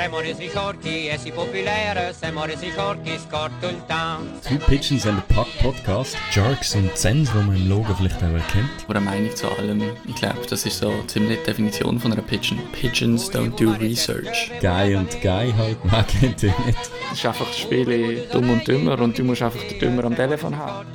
[0.00, 4.40] Siamo resi forti e si popolare, siamo resi forti, scorto il town.
[4.40, 6.16] Two Pigeons and a Puck Podcast.
[6.32, 8.70] Jerks und Zens, die man im Logo vielleicht auch erkennt.
[8.88, 9.82] Oder Meinung zu allem.
[10.08, 12.58] Ich glaube, das ist so ziemlich die Definition von einer Pigeon.
[12.72, 14.50] Pigeons don't do research.
[14.62, 16.78] Guy und Guy halt, man kennt ihn nicht.
[17.12, 20.16] Es ist einfach das Spiel dumm und dümmer und du musst einfach den Dümmer am
[20.16, 20.88] Telefon haben.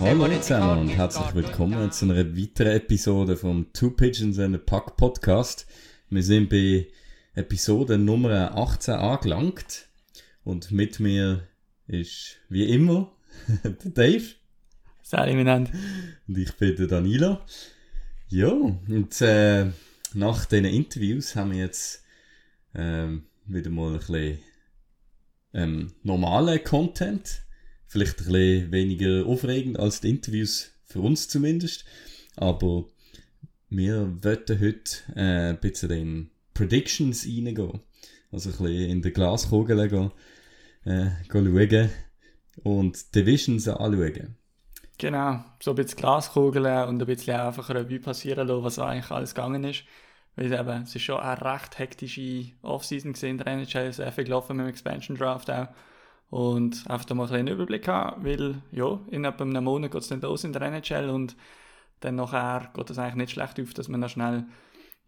[0.00, 4.96] Hallo zusammen und herzlich willkommen zu einer weiteren Episode vom Two Pigeons and a Puck
[4.96, 5.68] Podcast.
[6.08, 6.88] Wir sind bei
[7.34, 9.88] Episode Nummer 18 angelangt
[10.42, 11.46] und mit mir
[11.86, 13.12] ist wie immer
[13.64, 14.24] der Dave
[15.02, 15.70] Sali miteinander.
[16.26, 17.40] und ich bin der Danilo.
[18.28, 19.66] Ja, und äh,
[20.14, 22.04] nach diesen Interviews haben wir jetzt
[22.74, 24.38] ähm, wieder mal ein bisschen
[25.54, 27.42] ähm, normalen Content.
[27.86, 31.84] Vielleicht ein bisschen weniger aufregend als die Interviews, für uns zumindest.
[32.36, 32.86] Aber
[33.68, 37.80] wir wollten heute äh, ein bisschen in Predictions reingehen.
[38.32, 40.12] Also ein bisschen in der Glaskugel gehen,
[40.84, 41.90] äh, gehen schauen
[42.62, 44.36] und Divisions anschauen.
[45.00, 49.34] Genau, so ein bisschen Glaskugeln und ein bisschen einfach Revue passieren lassen, was eigentlich alles
[49.34, 49.84] gegangen ist.
[50.36, 54.58] Weil eben, es ist schon eine recht hektische Offseason in der NHL, sehr viel gelaufen
[54.58, 55.68] mit dem Expansion Draft auch.
[56.28, 59.90] Und einfach da mal ein bisschen einen Überblick haben, weil ja, in etwa einem Monat
[59.90, 61.34] geht es dann los in der NHL und
[62.00, 64.44] dann nachher geht es eigentlich nicht schlecht auf, dass man noch schnell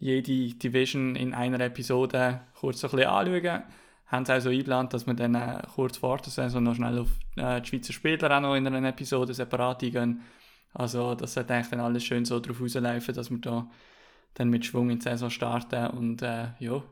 [0.02, 3.62] jede Division in einer Episode kurz ein bisschen anschauen.
[4.06, 7.08] Haben sie so eingeplant, dass wir dann äh, kurz vor der Saison noch schnell auf
[7.36, 10.22] äh, die Schweizer Spieler auch noch in einer Episode separat eingehen.
[10.74, 13.70] Also das sollte eigentlich dann alles schön so drauf rauslaufen, dass wir da
[14.34, 15.86] dann mit Schwung in die Saison starten.
[15.96, 16.82] Und äh, ja,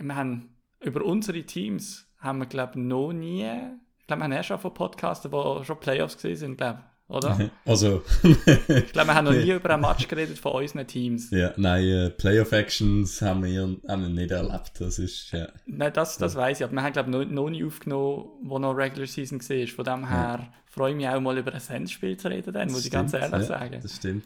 [0.00, 3.50] wir haben über unsere Teams haben wir glaube noch nie,
[3.98, 7.50] ich glaube wir haben erst schon von Podcasten, wo schon Playoffs gesehen sind, glaube oder?
[7.64, 11.30] Also, Ich glaube, wir haben noch nie über einen Match geredet von unseren Teams.
[11.30, 14.72] ja, nein, äh, Playoff-Actions haben wir, haben wir nicht erlebt.
[14.78, 15.48] Das ist, ja.
[15.66, 18.58] Nein, das, das weiß ich, aber wir haben, glaube ich, noch, noch nie aufgenommen, wo
[18.58, 19.66] noch Regular Season war.
[19.66, 22.84] Von dem her freue ich mich auch mal über ein Sens-Spiel zu reden, dann, muss
[22.84, 23.80] ich ganz Stimmt, ehrlich ja, sagen.
[23.82, 24.24] Das stimmt.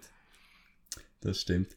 [1.25, 1.69] Das stimmt.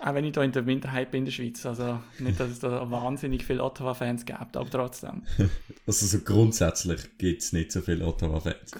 [0.00, 1.64] Auch wenn ich da in der Minderheit bin in der Schweiz.
[1.64, 5.22] Also nicht, dass es da wahnsinnig viele Ottawa-Fans gibt, aber trotzdem.
[5.86, 8.72] Also so grundsätzlich gibt es nicht so viele Ottawa-Fans.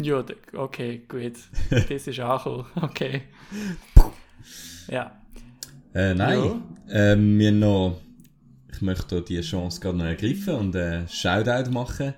[0.00, 0.24] Ja,
[0.54, 1.34] okay, gut.
[1.70, 2.66] Das ist angekommen.
[2.80, 3.22] Okay.
[4.88, 5.20] Ja.
[5.94, 8.00] Äh, nein, ähm, wir haben noch,
[8.72, 12.14] ich möchte die Chance gerade noch ergreifen und einen Shoutout machen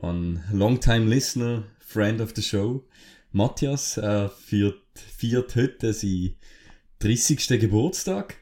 [0.00, 2.86] an Longtime Listener, Friend of the Show,
[3.32, 3.98] Matthias.
[3.98, 6.36] Er feiert, feiert heute seinen
[7.00, 7.60] 30.
[7.60, 8.36] Geburtstag.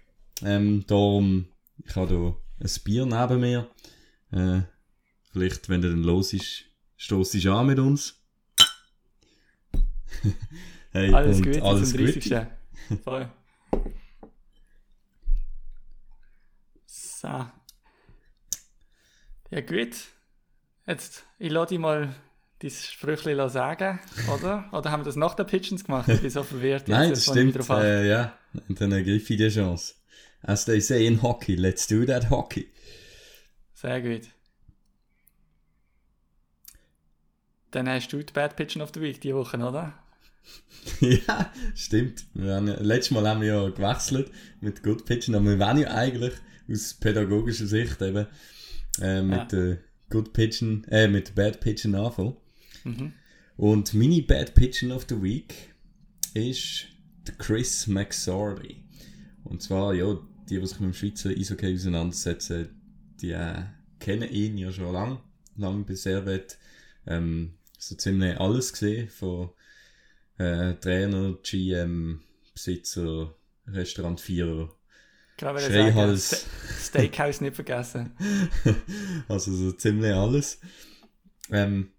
[0.44, 1.46] Ähm, darum,
[1.84, 3.70] ich habe hier ein Bier neben mir.
[4.30, 4.62] Äh,
[5.32, 6.64] vielleicht, wenn der dann los ist,
[6.96, 8.19] stoßt dich an mit uns.
[10.92, 12.24] hey, Alles Gute alles zum 30.
[12.24, 12.46] Gute.
[13.04, 13.30] Voll.
[16.86, 17.28] So.
[19.50, 19.94] Ja gut.
[20.86, 22.14] Jetzt, ich lasse dich mal
[22.60, 24.00] dein Sprüchli sagen,
[24.34, 24.68] oder?
[24.72, 26.08] Oder haben wir das nach den Pitchens gemacht?
[26.08, 26.88] Ich bin so verwirrt.
[26.88, 27.68] Nein, jetzt, das stimmt.
[27.70, 28.38] Äh, ja,
[28.68, 29.94] und dann ergreife ich die Chance.
[30.42, 32.70] As they say in hockey, let's do that hockey.
[33.74, 34.28] Sehr gut.
[37.70, 39.92] Dann hast du die Bad Pitchen of the Week diese Woche, oder?
[41.00, 42.24] ja, stimmt.
[42.34, 44.30] Wir haben, letztes Mal haben wir ja gewechselt
[44.60, 46.32] mit Good Pitchen, aber wir wollen ja eigentlich
[46.70, 48.26] aus pädagogischer Sicht eben
[49.00, 49.44] äh, mit Ja.
[49.46, 49.78] der
[50.08, 52.36] Good Pitchen, äh, mit Bad Pitchen anfangen.
[52.84, 53.12] Mhm.
[53.56, 55.54] Und meine Bad Pitchen of the Week
[56.34, 56.86] ist
[57.38, 58.82] Chris McSorley.
[59.44, 60.18] Und zwar, ja,
[60.48, 62.68] die, die sich mit dem Schweizer Eishockey auseinandersetzen,
[63.20, 63.62] die äh,
[63.98, 65.20] kennen ihn ja schon lang,
[65.56, 66.58] lang bis er wird
[67.06, 69.50] ähm, so ziemlich alles gesehen, von
[70.40, 72.22] äh, Trainer, GM,
[72.54, 73.34] Besitzer,
[73.66, 74.74] Restaurantvierer,
[75.36, 76.30] Gerade wollte Schreihals.
[76.30, 76.42] sagen,
[76.80, 78.12] Steakhouse nicht vergessen.
[79.28, 80.60] also so ziemlich alles.
[81.50, 81.90] Ähm,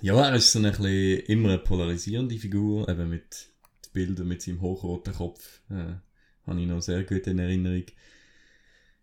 [0.00, 3.50] ja, er ist so ein bisschen immer eine polarisierende Figur, eben mit
[3.84, 5.60] den Bildern mit seinem hochroten Kopf.
[5.70, 5.94] Äh,
[6.46, 7.84] habe ich noch sehr gut in Erinnerung.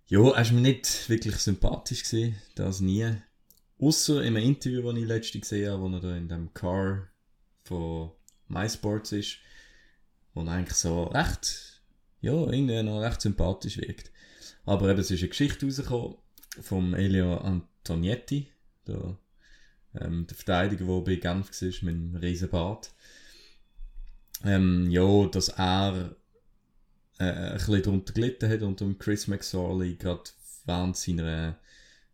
[0.08, 3.10] Ja, er ist mir nicht wirklich sympathisch gesehen, das nie.
[3.80, 7.08] Außer in einem Interview, das ich letztens gesehen habe, wo er da in dem Car
[7.64, 8.12] von
[8.50, 9.38] MySports ist,
[10.36, 11.82] er eigentlich so recht,
[12.22, 14.12] ja, irgendwie noch recht sympathisch wirkt.
[14.66, 16.16] Aber eben, es ist eine Geschichte rausgekommen
[16.62, 18.48] vom Elio Antonietti,
[18.88, 19.18] der,
[19.96, 22.92] ähm, der Verteidiger, der bei Genf war, mit dem riesen Bart.
[24.44, 26.16] Ähm, ja, dass er
[27.20, 30.24] äh, ein bisschen darunter gelitten hat unter dem Chris McSorley, gerade
[30.66, 31.58] während seiner,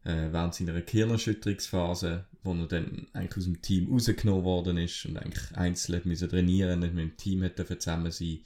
[0.03, 5.51] äh, seiner Gehirnerschütterungsphase, wo er dann eigentlich aus dem Team rausgenommen worden ist und eigentlich
[5.55, 8.39] einzeln müssen trainieren, nicht mit dem Team hat zusammen sein.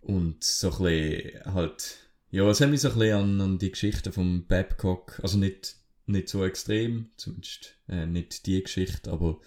[0.00, 3.70] Und so ein bisschen halt ja, es hat mich so ein bisschen an, an die
[3.70, 5.76] Geschichte vom Babcock, also nicht,
[6.06, 9.40] nicht so extrem, zumindest äh, nicht die Geschichte, aber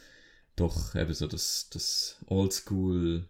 [0.56, 3.30] doch eben so das, das Oldschool,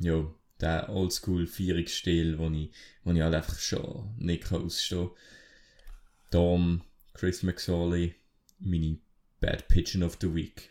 [0.00, 2.70] ja, der Oldschool-Feierungsstil, wo ich,
[3.04, 5.10] wo ich halt einfach schon nicht kann ausstehen
[7.14, 8.14] Chris McSorley,
[8.58, 8.98] meine
[9.40, 10.70] Bad Pigeon of the Week.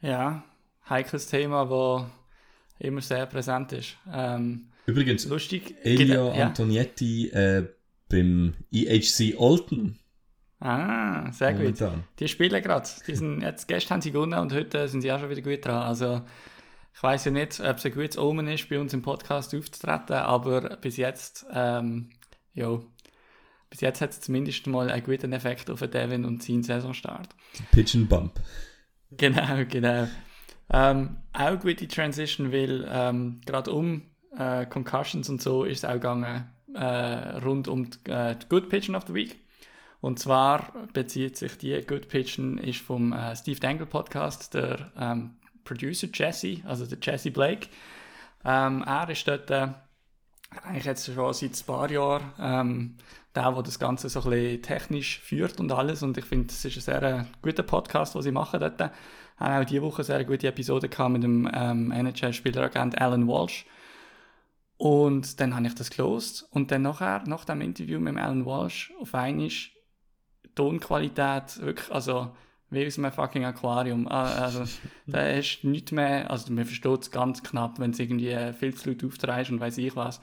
[0.00, 0.44] Ja,
[0.88, 2.10] heikles Thema, das
[2.80, 3.96] immer sehr präsent ist.
[4.12, 5.76] Ähm, Übrigens, lustig.
[5.84, 6.46] Geda- ja.
[6.46, 7.68] Antonietti äh,
[8.08, 9.98] beim EHC Alton.
[10.58, 11.60] Ah, sehr gut.
[11.62, 12.04] momentan.
[12.18, 12.88] Die spielen gerade.
[13.06, 15.64] Die sind jetzt gestern haben sie gewonnen und heute sind sie auch schon wieder gut
[15.64, 15.82] dran.
[15.82, 16.22] Also
[16.94, 20.16] ich weiß ja nicht, ob es ein gutes Omen ist, bei uns im Podcast aufzutreten,
[20.16, 22.10] aber bis jetzt, ähm,
[22.54, 22.80] ja,
[23.72, 27.30] bis jetzt hat es zumindest mal einen guten Effekt auf Devin und seinen Saisonstart.
[27.70, 28.38] Pigeon Bump.
[29.12, 30.08] Genau, genau.
[30.70, 34.02] Ähm, auch gute Transition, weil ähm, gerade um
[34.36, 38.68] äh, Concussions und so ist es auch gegangen äh, rund um die, äh, die Good
[38.68, 39.38] Pigeon of the Week.
[40.02, 45.36] Und zwar bezieht sich die Good Pigeon ist vom äh, Steve Dangle Podcast, der ähm,
[45.64, 47.68] Producer Jesse, also der Jesse Blake.
[48.44, 49.68] Ähm, er ist dort äh,
[50.62, 52.96] eigentlich jetzt schon seit ein paar Jahren ähm,
[53.34, 56.02] der, der das Ganze so ein bisschen technisch führt und alles.
[56.02, 58.78] Und ich finde, es ist ein sehr äh, guter Podcast, den sie machen dort.
[58.78, 58.90] Wir
[59.38, 63.66] haben auch diese Woche eine sehr gute Episode gehabt mit dem ähm, NHL-Spieleragent Alan Walsh.
[64.76, 68.92] Und dann habe ich das gelost und dann nachher, nach dem Interview mit Alan Walsh,
[69.00, 69.48] auf einmal
[70.54, 72.32] Tonqualität, wirklich, also
[72.70, 74.08] wie aus einem fucking Aquarium.
[74.08, 74.64] Ah, Also,
[75.06, 78.74] da ist nichts mehr, also man versteht es ganz knapp, wenn es irgendwie äh, viel
[78.74, 80.20] zu laut auftreibst und weiß ich was.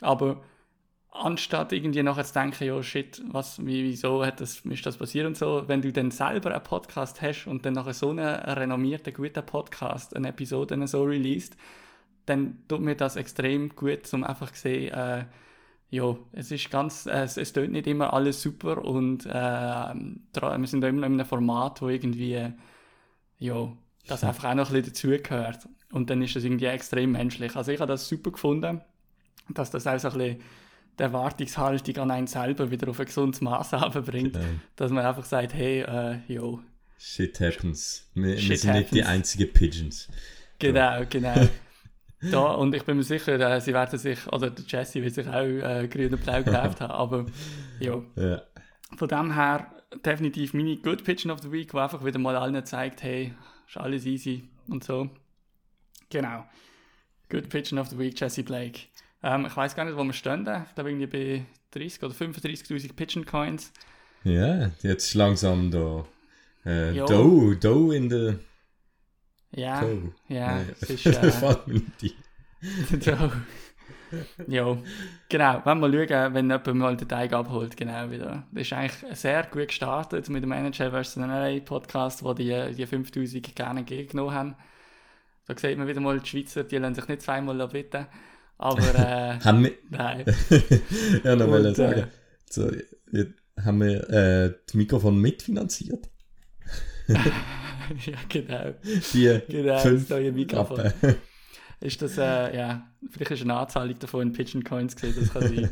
[0.00, 0.42] Aber
[1.18, 5.26] anstatt irgendwie nachher zu denken, ja shit, was, wie, wieso hat das, ist das passiert
[5.26, 9.12] und so, wenn du dann selber einen Podcast hast und dann nachher so einen renommierten,
[9.12, 11.56] guten Podcast, eine Episode so released,
[12.26, 15.24] dann tut mir das extrem gut, um einfach zu sehen, äh,
[15.90, 20.66] ja, es ist ganz, äh, es, es tut nicht immer alles super und äh, wir
[20.66, 22.52] sind da immer noch in einem Format, wo irgendwie,
[23.38, 23.72] ja,
[24.06, 25.68] das einfach auch noch ein bisschen dazugehört.
[25.92, 27.56] Und dann ist das irgendwie extrem menschlich.
[27.56, 28.80] Also ich habe das super gefunden,
[29.48, 30.40] dass das auch so ein bisschen
[30.98, 33.70] die Erwartungshaltung an einen selber wieder auf ein gesundes Maß
[34.04, 34.44] bringt, Genau.
[34.76, 36.60] dass man einfach sagt, hey, äh, jo,
[37.00, 38.10] Shit happens.
[38.14, 39.14] Wir, wir Shit sind nicht die happens.
[39.14, 40.08] einzigen Pigeons.
[40.58, 41.48] Genau, genau.
[42.32, 45.28] da, und ich bin mir sicher, äh, sie werden sich, oder der Jesse wird sich
[45.28, 47.26] auch äh, grün und blau gekauft haben, aber
[47.78, 48.42] ja, Ja.
[48.96, 49.70] von dem her
[50.04, 53.32] definitiv meine Good Pigeon of the Week, wo einfach wieder mal allen zeigt, hey,
[53.68, 55.08] ist alles easy und so.
[56.10, 56.44] Genau.
[57.30, 58.80] Good Pigeon of the Week, Jesse Blake.
[59.22, 60.40] Ähm, ich weiß gar nicht, wo wir stehen.
[60.40, 63.72] Ich glaube irgendwie bei 30 oder 35.000 Pigeon Coins.
[64.24, 66.04] ja, jetzt ist langsam da.
[66.64, 68.38] Äh, Dough in der.
[69.50, 69.82] Ja,
[70.28, 71.06] ja, Nein, es ist...
[72.60, 73.30] Äh, so.
[74.46, 74.78] ja,
[75.28, 75.62] genau.
[75.64, 78.44] Wenn wir schauen, wenn jemand mal den Teig abholt, genau wieder.
[78.52, 81.16] Das ist eigentlich sehr gut gestartet mit dem NHL vs.
[81.16, 84.56] NRA Podcast, wo die, die 5000 gerne entgegengenommen haben.
[85.46, 88.06] Da sieht man wieder mal, die Schweizer, die lassen sich nicht zweimal bitten.
[88.58, 89.72] Aber, äh, Haben wir.
[89.90, 90.24] nein.
[91.24, 92.06] ja, noch Und, wollte äh, sagen.
[92.50, 92.70] So,
[93.64, 96.08] haben wir äh, das Mikrofon mitfinanziert.
[97.08, 98.74] ja, genau.
[99.12, 100.80] Die Genau, das fünf neue Mikrofon.
[100.80, 101.16] Rappen.
[101.80, 105.42] Ist das, äh, ja, vielleicht ist eine Anzahlung davon in Pigeon Coins gesehen, das kann
[105.42, 105.70] sein.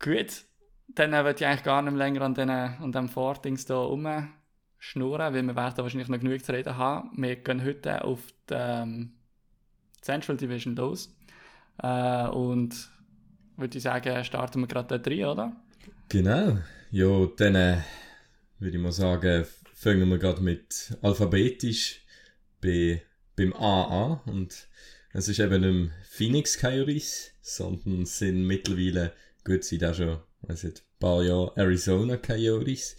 [0.00, 0.44] Gut,
[0.88, 5.34] dann äh, ich eigentlich gar nicht mehr länger an, den, an dem Vordings hier rumschnurren,
[5.34, 7.10] weil wir werden wahrscheinlich noch genug zu reden haben.
[7.16, 9.12] Wir gehen heute auf die ähm,
[10.00, 11.14] Central Division los.
[11.82, 12.90] Äh, und
[13.56, 15.56] würde ich sagen, starten wir gerade dort rein, oder?
[16.08, 16.58] Genau.
[16.90, 17.78] Ja, dann äh,
[18.58, 22.02] würde ich mal sagen, fangen wir gerade mit alphabetisch
[22.60, 23.02] bei,
[23.36, 24.20] beim A an.
[24.32, 24.68] Und
[25.12, 29.12] es ist eben nicht Phoenix Coyotes, sondern sind mittlerweile,
[29.44, 32.96] gut, sind auch schon, weiß nicht, ein paar Jahre Arizona Coyotes.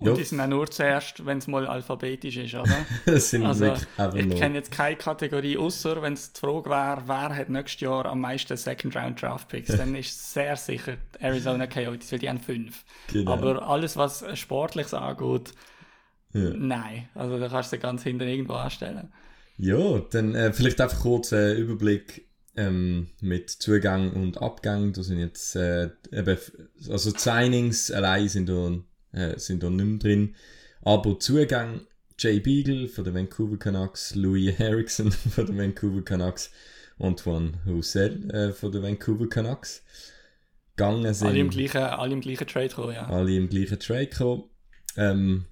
[0.00, 0.14] Und Ja.
[0.14, 2.74] die sind auch nur zuerst, wenn es mal alphabetisch ist, oder?
[3.06, 3.86] Es sind Also, wirklich
[4.32, 8.06] Ich kenne jetzt keine Kategorie, außer wenn es die Frage wäre, wer hat nächstes Jahr
[8.06, 12.28] am meisten Second Round Draft Picks, dann ist es sehr sicher Arizona Coyotes, weil die
[12.30, 12.84] haben fünf.
[13.12, 13.30] Genau.
[13.32, 15.52] Aber alles, was Sportliches angeht,
[16.32, 16.50] Ja.
[16.56, 17.08] nein.
[17.14, 19.12] Also da kannst du sie ganz hinten irgendwo anstellen.
[19.58, 22.26] Ja, dann äh, vielleicht einfach kurz einen Überblick
[22.56, 24.94] ähm, mit Zugang und Abgang.
[24.94, 26.38] Da sind jetzt äh, eben,
[26.88, 28.72] also Signings allein sind da,
[29.12, 30.34] äh, sind da nicht mehr drin.
[30.82, 31.82] Aber Zugang
[32.18, 36.50] Jay Beagle von den Vancouver Canucks, Louis Erickson von den Vancouver Canucks,
[36.98, 39.82] Antoine Roussel äh, von den Vancouver Canucks.
[40.76, 43.06] Gegangen sind Alle im gleichen, alle im gleichen Trade kommen, ja.
[43.06, 44.44] alle im gleichen Trade gekommen.
[44.96, 45.46] Ähm,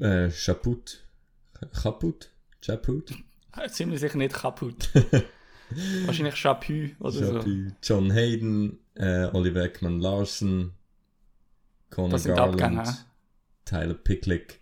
[0.00, 1.04] äh, Chaput,
[1.72, 3.12] Chaput, Chaput,
[3.68, 4.90] Ziemlich sicher nicht kaputt.
[6.06, 7.32] Wahrscheinlich Chapu oder so.
[7.32, 10.72] Chapu, John Hayden, äh, Oliver Ekman Larson,
[11.94, 12.96] Conor Das sind Garland, Abgänge.
[13.64, 14.60] Tyler Picklick,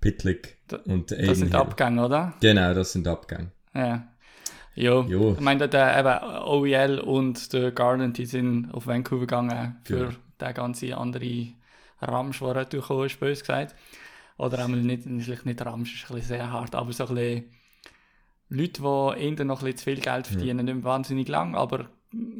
[0.00, 1.56] Pitlick Da- und Aiden Das sind Hill.
[1.60, 2.34] Abgänge, oder?
[2.40, 3.50] Genau, das sind Abgänge.
[3.74, 4.08] Ja.
[4.74, 5.02] Jo.
[5.02, 5.32] Jo.
[5.34, 10.10] Ich meine, der eben OEL und der Garland, die sind auf Vancouver gegangen für Genau.
[10.40, 11.48] den ganzen andere
[12.00, 13.74] Ramsch, der durchgekommen ist, bös gesagt.
[14.36, 17.44] Oder einmal nicht, vielleicht nicht Ramsch, ist ein bisschen sehr hart, aber so ein bisschen
[18.48, 21.88] Leute, die eher noch ein bisschen zu viel Geld verdienen, nicht mehr wahnsinnig lang, aber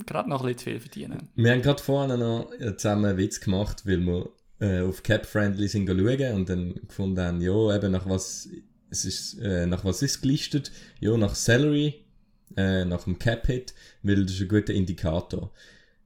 [0.07, 1.29] gerade noch ein bisschen zu viel verdienen.
[1.35, 5.69] Wir haben gerade vorhin noch äh, zusammen einen Witz gemacht, weil wir äh, auf Cap-Friendly
[5.69, 8.49] sind schauen und dann gefunden haben, ja, eben nach was,
[8.91, 10.71] es ist, äh, nach was ist gelistet?
[11.01, 12.05] Ja, nach Salary,
[12.57, 15.53] äh, nach dem Cap-Hit, weil das ist ein guter Indikator.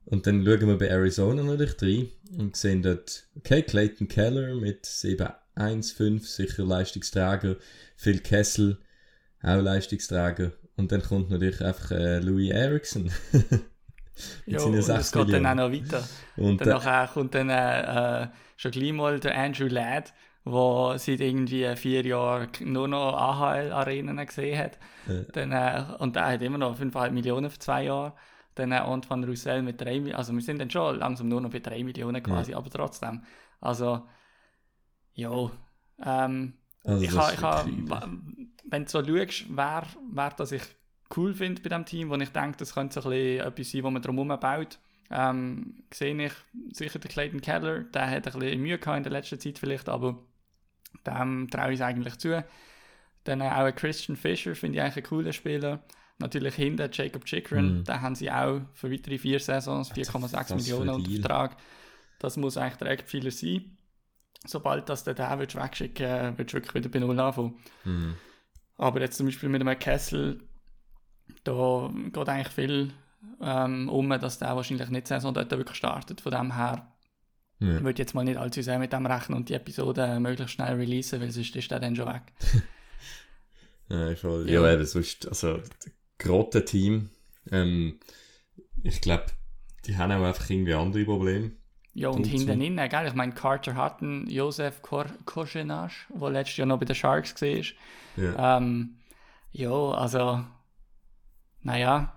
[0.04, 2.08] Und dann schauen wir bei Arizona natürlich rein
[2.38, 7.56] und sehen dort, okay, Clayton Keller mit 7-1-5, sicher Leistungsträger,
[7.94, 8.78] Phil Kessel,
[9.42, 10.52] auch Leistungsträger.
[10.78, 12.52] Und dann kommt natürlich einfach äh, Louis
[14.46, 16.08] Ja, seinen und 6 es geht dann auch noch weiter.
[16.36, 20.12] Und Dann äh, kommt dann äh, äh, schon gleich mal der Andrew Ladd,
[20.44, 24.78] der seit irgendwie vier Jahren nur noch AHL-Arenen gesehen hat.
[25.06, 25.22] Ja.
[25.32, 28.14] Dann, äh, und der hat immer noch 5,5 Millionen für zwei Jahre.
[28.54, 30.16] Dann äh, Antoine Roussel mit 3 Millionen.
[30.16, 33.22] Also wir sind dann schon langsam nur noch bei 3 Millionen quasi, aber trotzdem.
[33.60, 34.02] Also,
[35.14, 35.50] ja.
[36.04, 36.54] Ähm,
[36.84, 37.38] also ich das
[38.70, 40.62] wenn du so schaust, wer, wer das ich
[41.16, 43.82] cool finde bei diesem Team, wo ich denke, das könnte so ein bisschen etwas sein,
[43.82, 44.78] wo man drumherum baut,
[45.10, 46.32] ähm, sehe ich
[46.72, 49.88] sicher den Clayton Keller, der hat ein bisschen Mühe gehabt in der letzten Zeit vielleicht,
[49.88, 50.18] aber
[51.06, 52.44] dem traue ich es eigentlich zu.
[53.24, 55.82] Dann auch ein Christian Fischer finde ich eigentlich einen coolen Spieler.
[56.18, 57.84] Natürlich hinter Jacob Chikrin, Mhm.
[57.84, 61.10] den haben sie auch für weitere vier Saisons, 4,6 was für ein Millionen unter.
[61.10, 61.56] Vertrag.
[62.18, 63.76] Das muss eigentlich der Eckpfeiler sein.
[64.44, 67.58] Sobald das der den willst wegschicken äh, willst du wirklich wieder bei Null anfangen.
[67.84, 68.14] Mhm.
[68.78, 70.40] Aber jetzt zum Beispiel mit einem Kessel,
[71.44, 72.92] da geht eigentlich viel
[73.42, 76.20] ähm, um, dass der wahrscheinlich nicht Saison dort wirklich startet.
[76.20, 76.92] Von dem her
[77.58, 77.80] Ja.
[77.80, 80.76] würde ich jetzt mal nicht allzu sehr mit dem rechnen und die Episode möglichst schnell
[80.76, 82.22] releasen, weil sonst ist der dann schon weg.
[83.90, 84.48] Ja, voll.
[84.50, 84.60] Ja.
[84.60, 85.62] Ja, eben, sonst, also,
[86.18, 87.08] grotte Team,
[87.50, 87.98] ähm,
[88.82, 89.24] ich glaube,
[89.86, 91.52] die haben auch einfach irgendwie andere Probleme.
[91.98, 93.08] Ja, und hinten innen, gell?
[93.08, 97.64] Ich meine, Carter Hutton, Josef Koschenasch, der letztes Jahr noch bei den Sharks war.
[98.16, 98.58] Ja.
[98.58, 98.98] Ähm,
[99.50, 100.44] ja, also,
[101.62, 102.12] naja,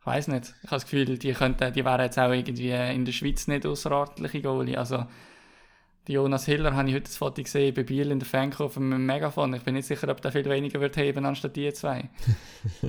[0.00, 0.54] ich weiß nicht.
[0.62, 3.66] Ich habe das Gefühl, die, könnten, die wären jetzt auch irgendwie in der Schweiz nicht
[3.66, 4.78] außerordentliche Goalie.
[4.78, 5.04] Also,
[6.06, 8.94] die Jonas Hiller habe ich heute das Foto gesehen bei Biel in der Fankurve mit
[8.94, 9.52] dem Megafon.
[9.52, 12.08] Ich bin nicht sicher, ob der viel weniger wird heben anstatt die zwei.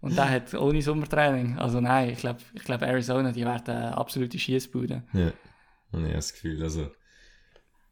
[0.00, 1.58] Und der hat ohne Sommertraining.
[1.58, 5.04] Also nein, ich glaube, ich glaub Arizona, die werden eine absolute Schiessbude.
[5.12, 5.30] ja.
[5.92, 6.90] Und ich habe das Gefühl, also,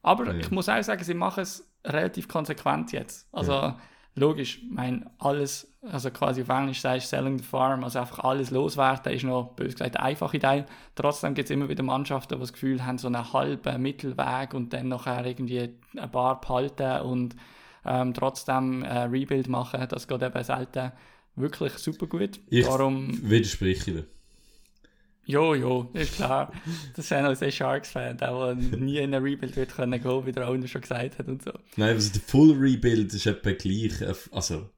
[0.02, 0.34] Aber Ja.
[0.38, 3.28] ich muss auch sagen, sie machen es relativ konsequent jetzt.
[3.32, 3.74] Also
[4.14, 8.50] logisch, ich meine, alles, also quasi auf Englisch sagst selling the farm, also einfach alles
[8.50, 10.66] loswerden, ist noch, bös gesagt, der einfache Teil.
[10.94, 14.72] Trotzdem gibt es immer wieder Mannschaften, die das Gefühl haben, so einen halben Mittelweg und
[14.72, 17.36] dann nachher irgendwie ein paar behalten und
[17.84, 19.86] ähm, trotzdem ein Rebuild machen.
[19.88, 20.92] Das geht eben selten
[21.36, 22.40] wirklich super gut.
[22.48, 24.06] ich Darum, widerspreche dir.
[25.28, 26.52] Jo, jo, ist klar.
[26.96, 30.32] Das ist auch ein Sharks-Fan, der, der nie in ein Rebuild wird können gehen, wie
[30.32, 31.52] der Owner schon gesagt hat und so.
[31.76, 34.70] Nein, also der Full Rebuild ist etwa gleich, äh, also,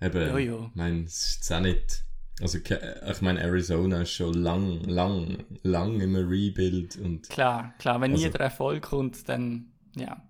[0.00, 0.66] eben, Ja, ja.
[0.70, 2.04] ich meine, es ist jetzt auch nicht,
[2.40, 8.00] also, ke- ich meine, Arizona ist schon lang, lang, lang im Rebuild und, Klar, klar,
[8.00, 10.22] wenn nie Also- der Erfolg kommt, dann, ja,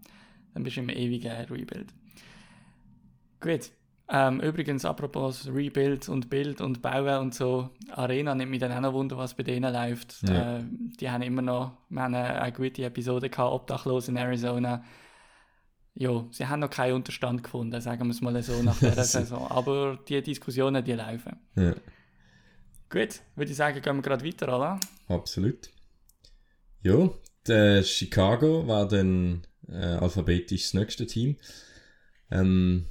[0.55, 1.93] dann bist du im ewigen Rebuild.
[3.41, 3.71] Gut.
[4.13, 8.81] Ähm, übrigens, apropos Rebuild und Bild und Bauen und so, Arena nimmt mich dann auch
[8.81, 10.17] noch Wunder, was bei denen läuft.
[10.29, 10.59] Ja.
[10.59, 10.65] Äh,
[10.99, 14.83] die haben immer noch, wir haben eine, eine gute Episode gehabt, Obdachlos in Arizona.
[15.95, 19.47] Ja, sie haben noch keinen Unterstand gefunden, sagen wir es mal so nach dieser Saison.
[19.49, 21.37] Aber die Diskussionen, die laufen.
[21.55, 21.75] ja,
[22.89, 24.81] Gut, würde ich sagen, gehen wir gerade weiter, oder?
[25.07, 25.71] absolut.
[26.83, 27.11] Ja,
[27.47, 31.37] der Chicago war dann äh, alphabetisch das nächste Team.
[32.33, 32.87] Ähm,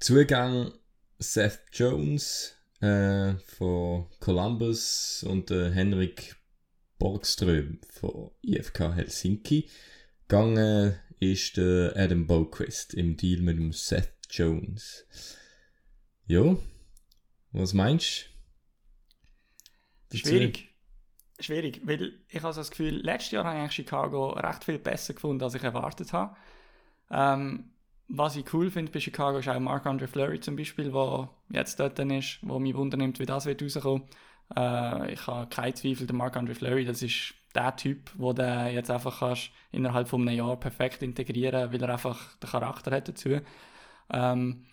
[0.00, 0.72] Zugang
[1.18, 6.36] Seth Jones äh, von Columbus und äh, Henrik
[6.98, 9.68] Borgström von IFK Helsinki.
[10.28, 15.04] Gegangen ist der Adam Boquist im Deal mit dem Seth Jones.
[16.26, 16.56] Ja,
[17.50, 18.30] was meinst
[20.10, 20.18] du?
[20.18, 20.76] Schwierig.
[21.40, 25.42] Schwierig, weil ich habe das Gefühl, letztes Jahr habe ich Chicago recht viel besser gefunden,
[25.42, 26.36] als ich erwartet habe.
[27.10, 27.70] Ähm,
[28.08, 31.98] was ich cool finde bei Chicago ist auch Marc-André Fleury zum Beispiel, der jetzt dort
[31.98, 34.04] ist, wo mich wundernimmt, wie das wird rauskommen.
[34.56, 38.90] Äh, ich habe keinen Zweifel, der Marc-André Fleury, das ist der Typ, wo du jetzt
[38.90, 43.40] einfach kannst innerhalb von einem Jahr perfekt integrieren, weil er einfach den Charakter hat dazu.
[44.10, 44.66] Ähm,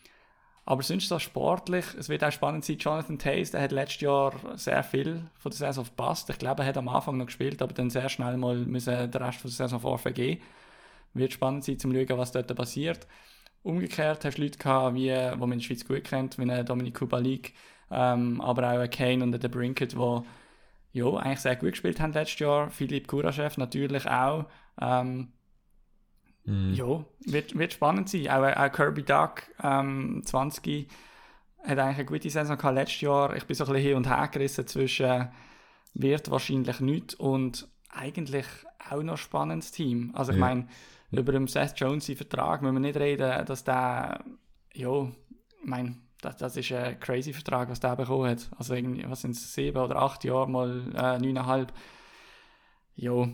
[0.66, 4.34] Aber sonst so sportlich, es wird auch spannend sein, Jonathan Taze, der hat letztes Jahr
[4.56, 6.30] sehr viel von der Saison verpasst.
[6.32, 9.22] Ich glaube, er hat am Anfang noch gespielt, aber dann sehr schnell mal müssen den
[9.24, 10.42] Rest von der Saison vorvergehen.
[11.16, 13.08] Wird spannend sein, zum schauen, was dort passiert.
[13.64, 16.94] Umgekehrt hast du Leute gehabt, wie, die man in der Schweiz gut kennt, wie Dominik
[16.94, 17.54] Kubalik,
[17.90, 20.22] ähm, aber auch Kane und der Brinket, die
[20.94, 22.70] ja, eigentlich sehr gut gespielt haben letztes Jahr.
[22.70, 24.46] Philipp Kuraschew natürlich auch.
[24.80, 25.34] Ähm,
[26.46, 26.74] mm.
[26.74, 28.30] Ja, wird, wird spannend sein.
[28.30, 30.88] Auch, auch Kirby Duck, ähm, 20,
[31.64, 33.36] hat eigentlich eine gute Saison gehabt letztes Jahr.
[33.36, 35.30] Ich bin so ein bisschen hin und her gerissen zwischen
[35.96, 38.46] wird wahrscheinlich nicht und eigentlich
[38.90, 40.12] auch noch ein spannendes Team.
[40.14, 40.46] Also ich ja.
[40.46, 40.68] meine,
[41.12, 44.24] über den Seth Jones Vertrag müssen wir nicht reden, dass der,
[44.74, 48.50] ja, ich meine, das, das ist ein crazy Vertrag, was der bekommen hat.
[48.58, 51.72] Also irgendwie, was sind es, sieben oder acht Jahre mal äh, neuneinhalb.
[52.96, 53.30] Jo.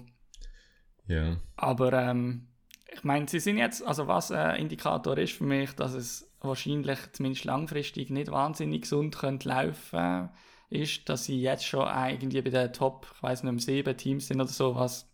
[1.07, 1.37] Ja.
[1.55, 2.47] Aber ähm,
[2.93, 6.99] ich meine, sie sind jetzt, also was ein Indikator ist für mich, dass es wahrscheinlich
[7.13, 10.29] zumindest langfristig nicht wahnsinnig gesund könnte laufen
[10.69, 14.41] ist, dass sie jetzt schon irgendwie bei den Top, ich weiß nicht, sieben Teams sind
[14.41, 15.10] oder so, was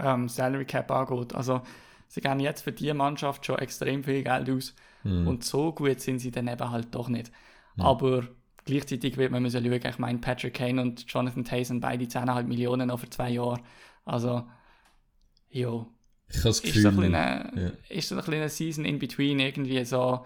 [0.00, 1.34] ähm, Salary Cap angeht.
[1.34, 1.62] Also
[2.08, 4.74] sie geben jetzt für diese Mannschaft schon extrem viel Geld aus.
[5.04, 5.26] Mhm.
[5.26, 7.32] Und so gut sind sie dann eben halt doch nicht.
[7.76, 7.82] Mhm.
[7.82, 8.28] Aber
[8.64, 12.88] gleichzeitig wird man müssen schauen, ich meine, Patrick Kane und Jonathan Tyson beide 10,5 Millionen
[12.88, 13.60] noch für zwei Jahre.
[14.04, 14.46] Also,
[15.50, 15.86] ja.
[16.28, 17.70] Ich habe das Gefühl, ist so ein kleiner, ja.
[17.88, 20.24] ist so ein kleiner Season in between irgendwie so.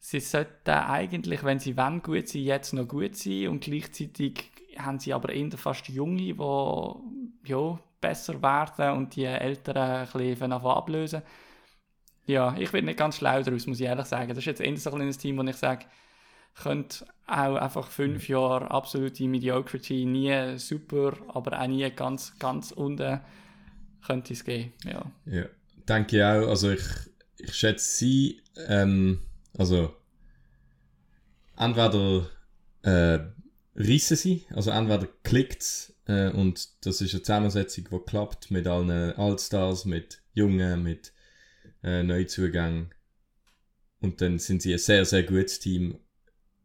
[0.00, 5.00] Sie sollten eigentlich, wenn sie wollen, gut sein, jetzt noch gut sein und gleichzeitig haben
[5.00, 6.36] sie aber eher fast Junge, die
[7.48, 11.22] ja, besser werden und die Älteren ein bisschen ablösen
[12.28, 14.28] ja, ich bin nicht ganz schlau daraus, muss ich ehrlich sagen.
[14.28, 15.86] Das ist jetzt eher so ein Team, wo ich sage,
[16.54, 23.20] könnte auch einfach fünf Jahre absolute Mediocrity, nie super, aber auch nie ganz, ganz unten,
[24.06, 24.74] könnte es gehen.
[24.84, 25.46] Ja, ja
[25.88, 26.48] denke ich auch.
[26.48, 26.84] Also ich,
[27.38, 29.20] ich schätze sie, ähm,
[29.56, 29.94] also
[31.56, 32.26] entweder
[32.82, 33.20] äh,
[33.78, 38.66] rissen sie, also entweder klickt es äh, und das ist eine Zusammensetzung, die klappt mit
[38.66, 41.12] allen Allstars, mit Jungen, mit
[41.82, 42.92] äh, Neuzugängen.
[44.00, 45.98] Und dann sind sie ein sehr, sehr gutes Team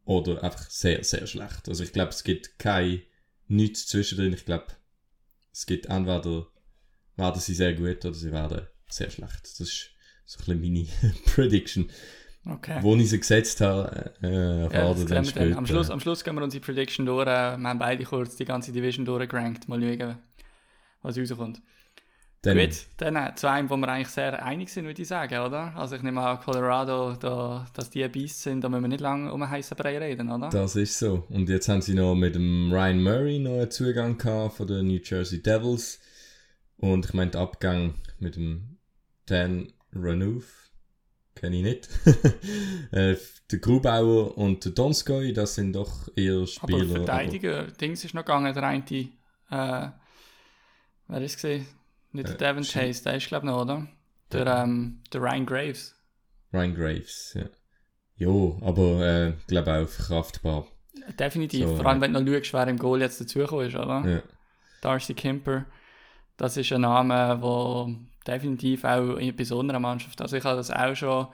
[0.04, 1.68] oder einfach sehr, sehr schlecht.
[1.68, 3.02] Also ich glaube, es gibt kein
[3.48, 4.32] nichts zwischendrin.
[4.32, 4.66] Ich glaube,
[5.52, 6.48] es gibt entweder
[7.16, 9.42] werden sie sehr gut oder sie werden sehr schlecht.
[9.42, 9.90] Das ist
[10.26, 11.90] so ein bisschen meine Prediction.
[12.46, 12.78] Okay.
[12.82, 15.56] Wo ich sie gesetzt habe, äh, ja, dann später.
[15.56, 17.26] Am Schluss, am Schluss gehen wir unsere Prediction durch.
[17.26, 19.66] Äh, wir haben beide kurz die ganze Division durchgerankt.
[19.66, 20.16] Mal schauen,
[21.02, 21.62] was rauskommt.
[22.42, 22.58] Dann.
[22.58, 25.74] Gut, dann äh, zu einem, wo wir eigentlich sehr einig sind, würde ich sagen, oder?
[25.74, 29.32] Also ich nehme an, Colorado, da, dass die Beasts sind, da müssen wir nicht lange
[29.32, 30.50] um einen heißen Brei reden, oder?
[30.50, 31.24] Das ist so.
[31.30, 34.88] Und jetzt haben sie noch mit dem Ryan Murray noch einen Zugang gehabt von den
[34.88, 36.00] New Jersey Devils.
[36.76, 38.76] Und ich meine, der Abgang mit dem
[39.24, 40.63] Dan Renouf,
[41.34, 41.88] kenne ich nicht.
[42.92, 43.16] äh,
[43.50, 46.96] der Grubauer und der Donskoy, das sind doch eher Spieler.
[46.96, 47.70] Aber Verteidiger, aber...
[47.72, 49.88] Dings ist noch gegangen, der eine, äh,
[51.08, 51.66] wer ist gesehen?
[52.12, 53.86] Nicht der Devon Chase, der ist glaube ich noch, oder?
[54.32, 55.94] Der, ähm, der Ryan Graves.
[56.52, 57.44] Ryan Graves, ja.
[58.16, 60.66] Jo, aber äh, glaube auch verkraftbar.
[61.18, 64.04] Definitiv, so, vor allem wenn du noch schaust, wer im Goal jetzt dazugekommen ist, oder?
[64.06, 64.22] Ja.
[64.80, 65.66] Darcy Kimper,
[66.36, 70.94] das ist ein Name, der definitiv auch in besonderer Mannschaft, also ich habe das auch
[70.94, 71.28] schon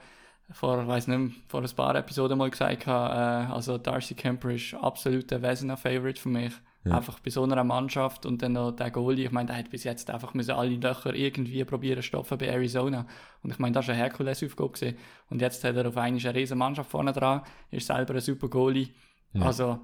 [0.53, 5.31] vor, weiß nicht, vor ein paar Episoden mal gesagt, äh, also Darcy Kemper ist absolut
[5.31, 6.53] ein Wesener Favorite für mich.
[6.83, 6.97] Ja.
[6.97, 9.83] Einfach bei so einer Mannschaft und dann noch der Goalie, ich meine, der hat bis
[9.83, 13.05] jetzt einfach müssen alle Löcher irgendwie probieren stopfen bei Arizona.
[13.43, 14.97] Und ich meine, das war eine Herkulesaufgabe gewesen.
[15.29, 18.47] Und jetzt hat er auf einmal eine riesige Mannschaft vorne dran, ist selber ein super
[18.47, 18.89] Goalie.
[19.33, 19.43] Ja.
[19.43, 19.79] Also,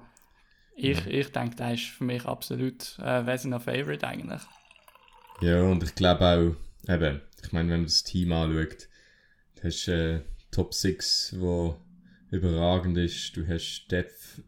[0.74, 1.12] ich, ja.
[1.12, 4.42] ich denke, der ist für mich absolut äh, Wesener Favorite eigentlich.
[5.40, 8.88] Ja, und ich glaube auch, eben, ich meine, wenn man das Team anschaut,
[9.56, 11.76] du hast äh, Top 6, wo
[12.30, 14.42] überragend ist, du hast Depth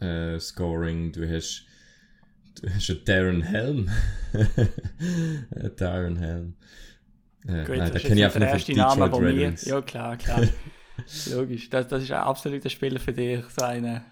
[0.00, 1.66] äh, Scoring, du hast
[2.60, 3.90] Du hast einen Darren Helm.
[5.76, 6.54] Darren Helm.
[7.46, 9.54] Äh, Gut, nein, da kenne ich einfach nur von Name von mir.
[9.64, 10.42] Ja, klar, klar.
[11.32, 11.68] Logisch.
[11.68, 14.04] Das, das ist ein absoluter Spieler für dich, so eine.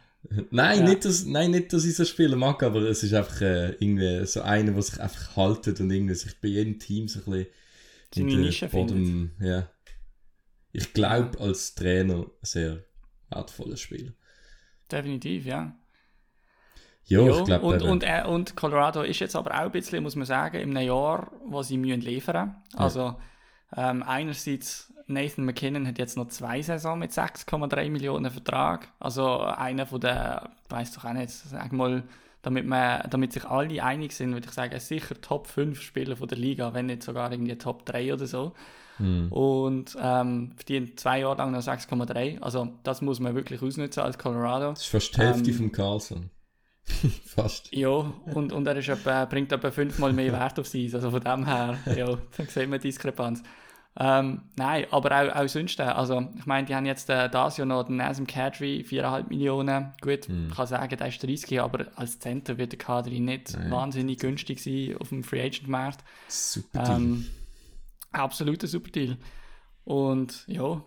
[0.51, 0.89] Nein, ja.
[0.89, 4.25] nicht, dass, nein, nicht, dass ich so Spieler mag, aber es ist einfach äh, irgendwie
[4.27, 7.47] so einer, der sich einfach haltet und irgendwie sich bei jedem Team so ein bisschen
[8.15, 9.31] seine Nische findet.
[9.41, 9.69] Ja.
[10.73, 12.85] Ich glaube, als Trainer sehr
[13.29, 14.13] wertvoller Spieler.
[14.91, 15.75] Definitiv, ja.
[17.05, 17.67] Ja, ich glaube.
[17.67, 20.77] Und, und, äh, und Colorado ist jetzt aber auch ein bisschen, muss man sagen, einem
[20.77, 22.79] Jahr, wo sie müssen liefern müssen.
[22.79, 23.17] Also
[23.77, 28.89] ähm, einerseits Nathan McKinnon hat jetzt noch zwei Saison mit 6,3 Millionen Vertrag.
[29.01, 32.05] Also einer von der, ich weiß doch auch nicht, sag mal
[32.43, 36.29] damit, man, damit sich alle einig sind, würde ich sagen, sicher Top 5 Spieler von
[36.29, 38.53] der Liga, wenn nicht sogar irgendwie Top 3 oder so.
[38.99, 39.33] Mhm.
[39.33, 42.41] Und ähm, verdienen zwei Jahre lang noch 6,3.
[42.41, 44.71] Also das muss man wirklich ausnutzen als Colorado.
[44.71, 46.31] Das ist fast die Hälfte Ähm, vom Carlson.
[47.25, 47.73] fast.
[47.73, 50.95] Ja, und, und er ist etwa, bringt etwa fünfmal mehr Wert aufs Eis.
[50.95, 53.43] Also von dem her, ja, dann sieht man die Diskrepanz.
[53.95, 55.79] Ähm, nein, aber auch, auch sonst.
[55.79, 59.29] äh, Also, ich meine, die haben jetzt äh, das Jahr noch den Nazem Kadri, 4,5
[59.29, 59.93] Millionen.
[60.01, 60.49] Gut, Mhm.
[60.49, 63.71] ich kann sagen, der ist 30, aber als Center wird der Kadri nicht Nein.
[63.71, 66.03] wahnsinnig günstig sein auf dem Free Agent Markt.
[66.29, 66.97] Super Deal.
[66.97, 67.27] Ähm,
[68.13, 69.19] absoluter super Deal.
[69.85, 70.83] Und ja,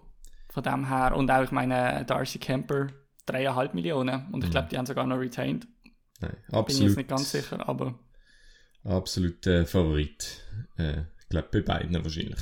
[0.50, 2.88] von dem her, und auch, ich meine, Darcy Kemper,
[3.28, 4.28] 3,5 Millionen.
[4.32, 5.68] Und ich glaube, die haben sogar noch retained.
[6.22, 6.88] Nein, Bin ich absolut.
[6.88, 7.94] jetzt nicht ganz sicher, aber
[8.84, 10.42] Absoluter Favorit.
[10.78, 12.38] Äh, ich glaube, bei beiden wahrscheinlich.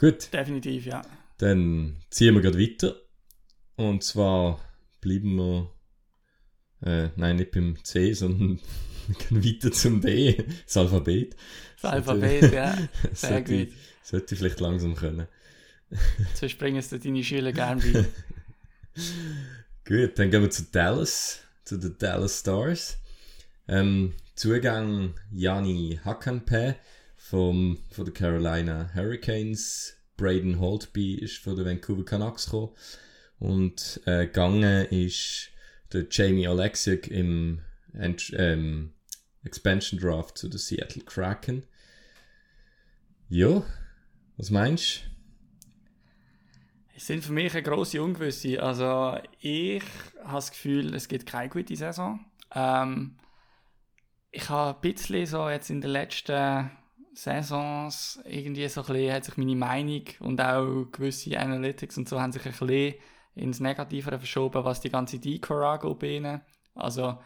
[0.00, 1.02] Gut, definitiv, ja.
[1.36, 2.96] dann ziehen wir gerade weiter.
[3.76, 4.58] Und zwar
[5.02, 5.70] bleiben wir.
[6.80, 8.58] Äh, nein, nicht beim C, sondern
[9.28, 11.36] gehen weiter zum D, das Alphabet.
[11.82, 12.72] Das Alphabet, ja.
[13.12, 13.74] Sehr sollte, gut.
[14.02, 15.28] Sollte ich vielleicht langsam können.
[16.34, 18.06] Sonst bringen es dir deine Schüler gerne bei.
[19.86, 22.96] Gut, dann gehen wir zu Dallas, zu den Dallas Stars.
[23.68, 26.76] Ähm, Zugang Jani Hakanpää
[27.30, 29.96] vom, von den Carolina Hurricanes.
[30.16, 32.72] Braden Holtby ist von den Vancouver Canucks gekommen.
[33.38, 35.50] Und äh, gegangen ist
[35.92, 37.62] der Jamie Oleksiak im
[37.94, 38.92] Ent ähm,
[39.44, 41.64] Expansion Draft zu den Seattle Kraken.
[43.28, 43.62] Ja,
[44.36, 45.02] was meinst
[46.96, 48.60] Es sind für mich eine grosse Ungewisse.
[48.60, 49.82] Also, ich
[50.24, 52.24] habe das Gefühl, es gibt keine gute Saison.
[52.54, 53.16] Ähm,
[54.32, 56.70] ich habe ein bisschen so jetzt in den letzten
[57.20, 62.18] Saisons irgendwie so ein bisschen, hat sich meine Meinung und auch gewisse Analytics und so
[62.18, 62.94] haben sich ein bisschen
[63.34, 66.40] ins Negativere verschoben, was die ganze Decor angeht.
[66.74, 67.18] Also,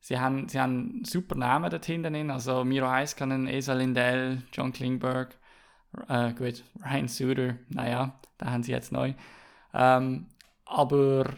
[0.00, 2.30] sie haben, sie haben super Namen dort hinten.
[2.30, 5.36] Also, Miro Heiskanen, Esa Lindell, John Klingberg,
[6.08, 9.12] äh, gut, Ryan Suter, naja, da haben sie jetzt neu.
[9.74, 10.28] Ähm,
[10.64, 11.34] aber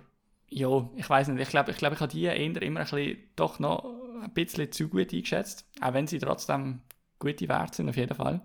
[0.49, 3.19] ja, ich weiß nicht, ich glaube, ich, glaub, ich habe die eher immer ein bisschen,
[3.35, 3.85] doch noch
[4.23, 6.83] ein bisschen zu gut eingeschätzt, auch wenn sie trotzdem
[7.19, 8.41] gute Werte sind, auf jeden Fall.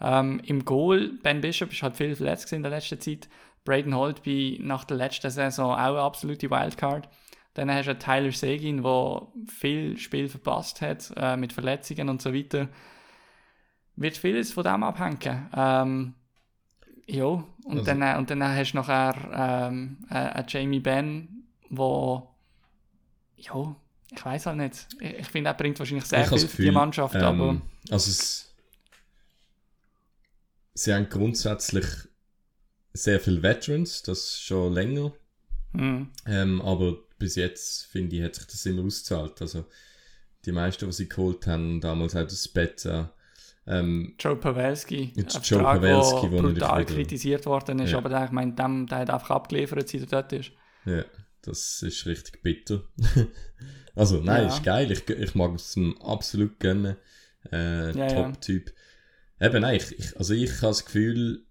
[0.00, 3.28] Ähm, Im Goal, Ben Bishop ist halt viel verletzt in der letzten Zeit.
[3.64, 7.08] Braden Holtby nach der letzten Saison auch eine absolute Wildcard.
[7.54, 12.34] Dann hast du Tyler Seguin, der viel Spiel verpasst hat, äh, mit Verletzungen und so
[12.34, 12.68] weiter.
[13.96, 15.48] Wird vieles von dem abhängen.
[15.56, 16.14] Ähm,
[17.06, 17.46] ja, und,
[17.78, 19.14] Also- dann, äh, und dann hast du nachher
[19.70, 22.28] ähm, äh, einen Jamie Benn, wo
[23.36, 23.74] ja,
[24.16, 24.86] ich weiß halt nicht.
[25.00, 28.10] Ich, ich finde, er bringt wahrscheinlich sehr Ich viel für die Mannschaft, ähm, aber Also
[28.10, 28.54] es,
[30.74, 31.84] sie haben grundsätzlich
[32.92, 35.12] sehr viele Veterans, das schon länger.
[35.74, 39.40] hm, Ähm, aber bis jetzt, finde ich, hat sich das immer ausgezahlt.
[39.40, 39.64] Also
[40.44, 43.12] die meisten, die sie geholt haben, damals auch das Spezza.
[43.66, 47.98] Ähm, Joe Pavelski, Joe Vertrag, Pavelski, wo brutal kritisiert worden ist, Ja.
[47.98, 50.52] aber der, ich meine, dem, der hat einfach abgeliefert, seit er dort ist.
[50.86, 51.04] ja,
[51.46, 52.82] das ist richtig bitter.
[53.94, 54.48] also nein, Ja.
[54.48, 54.90] ist geil.
[54.90, 56.96] Ich, ich mag es ihm absolut gönnen.
[57.52, 58.08] Äh, Ja, ja.
[58.08, 58.72] Top-Typ.
[59.40, 61.44] Eben, nein, ich, ich, also ich habe das Gefühl,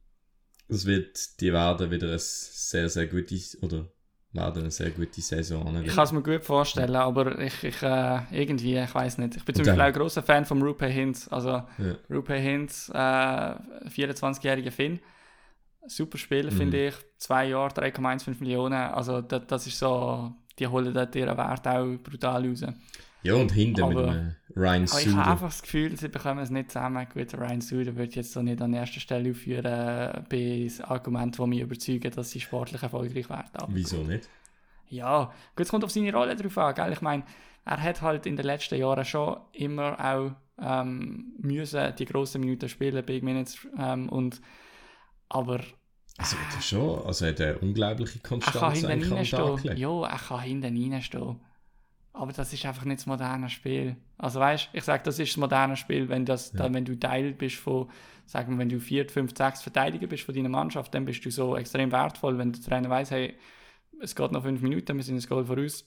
[0.68, 3.88] es wird, die werden wieder ein sehr, sehr gutes, oder
[4.34, 5.86] werden eine sehr gute Saison anlegen.
[5.88, 9.38] Ich kann es mir gut vorstellen, aber ich, ich äh, irgendwie, ich weiß nicht.
[9.38, 11.28] Ich bin zum Beispiel auch ein großer Fan von Rupert Hintz.
[11.32, 11.96] Also Ja.
[12.10, 12.98] Rupert Hintz, äh,
[13.90, 15.00] 24-jähriger Finn.
[15.88, 16.58] Super Spieler, Mhm.
[16.58, 16.96] finde ich.
[17.18, 18.74] Zwei Jahre, 3,15 Millionen.
[18.74, 22.64] Also das, das ist so, die holen dort ihren Wert auch brutal raus.
[23.24, 25.28] Ja, und hinten Aber- mit dem Ryan Aber ich habe Suder.
[25.28, 27.08] einfach das Gefühl, sie bekommen es nicht zusammen.
[27.12, 31.50] Gut, Ryan Suder wird jetzt so nicht an erster Stelle aufführen, äh, bei Argumenten, die
[31.50, 33.50] mich überzeugen, dass sie sportlich erfolgreich werden.
[33.54, 34.08] Aber Wieso gut.
[34.10, 34.30] nicht?
[34.90, 36.92] Ja, gut, es kommt auf seine Rolle drauf an, gell?
[36.94, 37.24] Ich meine,
[37.66, 42.70] er hat halt in den letzten Jahren schon immer auch ähm, müssen die grossen Minuten
[42.70, 44.40] spielen, Big Minutes, ähm, und
[45.30, 45.62] aber
[46.18, 49.62] Also das ist schon, also er hat eine unglaubliche er kann Konstanz hinten eigentlich am
[49.64, 49.78] Tag.
[49.78, 51.40] Ja, er kann hinten reinstehen.
[52.14, 53.98] Aber das ist einfach nicht das moderne Spiel.
[54.18, 56.60] Also weißt, ich sage, das ist das moderne Spiel, wenn, das, Ja.
[56.70, 57.90] da, wenn du Teil bist von,
[58.26, 61.30] sagen wir, wenn du 4, 5, 6 Verteidiger bist von deiner Mannschaft, dann bist du
[61.30, 63.38] so extrem wertvoll, wenn der Trainer weiß, hey,
[64.00, 65.86] es geht noch 5 Minuten, wir sind ein Goal voraus.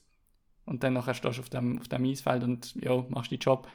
[0.65, 3.67] Und dann nachher stehst du auf dem, auf dem Eisfeld und ja, machst deinen Job.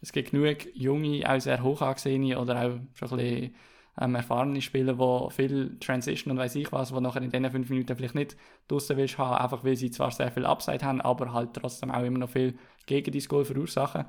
[0.00, 3.54] Es gibt genug junge, auch sehr hoch angesehene oder auch schon ein bisschen
[4.00, 7.68] ähm, erfahrene Spieler, die viel Transition und weiß ich was, die nachher in diesen fünf
[7.70, 8.36] Minuten vielleicht nicht
[8.68, 12.02] draussen willst haben, einfach weil sie zwar sehr viel Upside haben, aber halt trotzdem auch
[12.04, 12.54] immer noch viel
[12.86, 14.04] gegen dein Goal verursachen.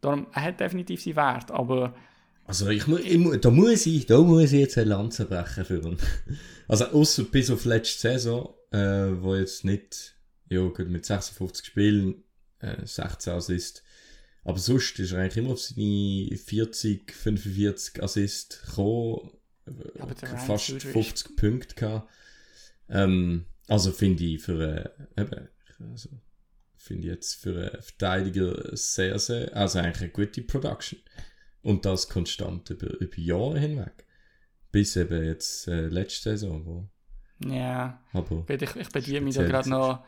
[0.00, 1.94] Darum, er hat definitiv seinen Wert, aber
[2.44, 5.78] Also ich, mu- ich, da muss ich, da muss ich jetzt eine Lanze brechen für
[5.80, 5.96] ihn.
[6.68, 10.16] Also außer bis auf letzte Saison, äh, wo jetzt nicht,
[10.48, 12.24] ja gut, mit 56 Spielen
[12.58, 13.82] äh, 16 Assists.
[14.46, 19.32] Aber sonst ist er eigentlich immer auf seine 40, 45 Assists gekommen.
[19.66, 22.08] äh, Aber fast Suter ist- 50 Punkte gehabt.
[22.88, 25.48] Ähm, also finde ich für äh, eben,
[25.90, 26.10] also
[26.76, 31.00] finde ich jetzt für einen Verteidiger sehr, sehr, also eigentlich eine gute Production.
[31.62, 34.06] Und das konstant über, über Jahre hinweg.
[34.70, 36.88] Bis eben jetzt äh, letzte Saison, wo,
[37.48, 40.04] Ja, aber ich, ich, bediene mich da gerade noch,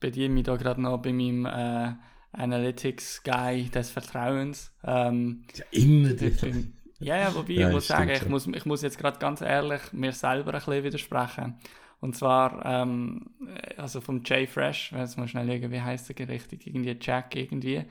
[0.00, 1.94] bediene mich da gerade noch bei meinem äh,
[2.36, 4.72] Analytics-Guy des Vertrauens.
[4.84, 8.82] Ähm, ja, immer bin- ja, ja, wobei Ja, ich muss sagen, ich muss, ich muss
[8.82, 11.54] jetzt gerade ganz ehrlich mir selber ein bisschen widersprechen.
[12.00, 13.30] Und zwar, ähm,
[13.76, 17.84] also vom Jay Fresh, jetzt mal schnell schauen, wie heißt der richtig, irgendwie Jack irgendwie.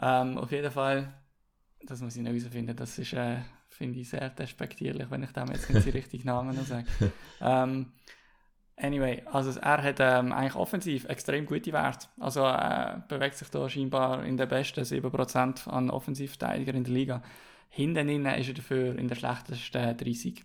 [0.00, 1.12] Ähm, auf jeden Fall,
[1.84, 5.48] das muss ich noch herausfinden, das ist, äh, finde ich sehr despektierlich, wenn ich dem
[5.50, 6.86] jetzt nicht die richtigen Namen noch sage.
[7.40, 7.92] Ähm,
[8.82, 12.08] anyway, also er hat ähm, eigentlich offensiv extrem gute Werte.
[12.18, 17.22] Also er bewegt sich da scheinbar in den besten 7% an Offensivverteidiger in der Liga.
[17.68, 20.44] Hinten ist er dafür in der schlechtesten 30%.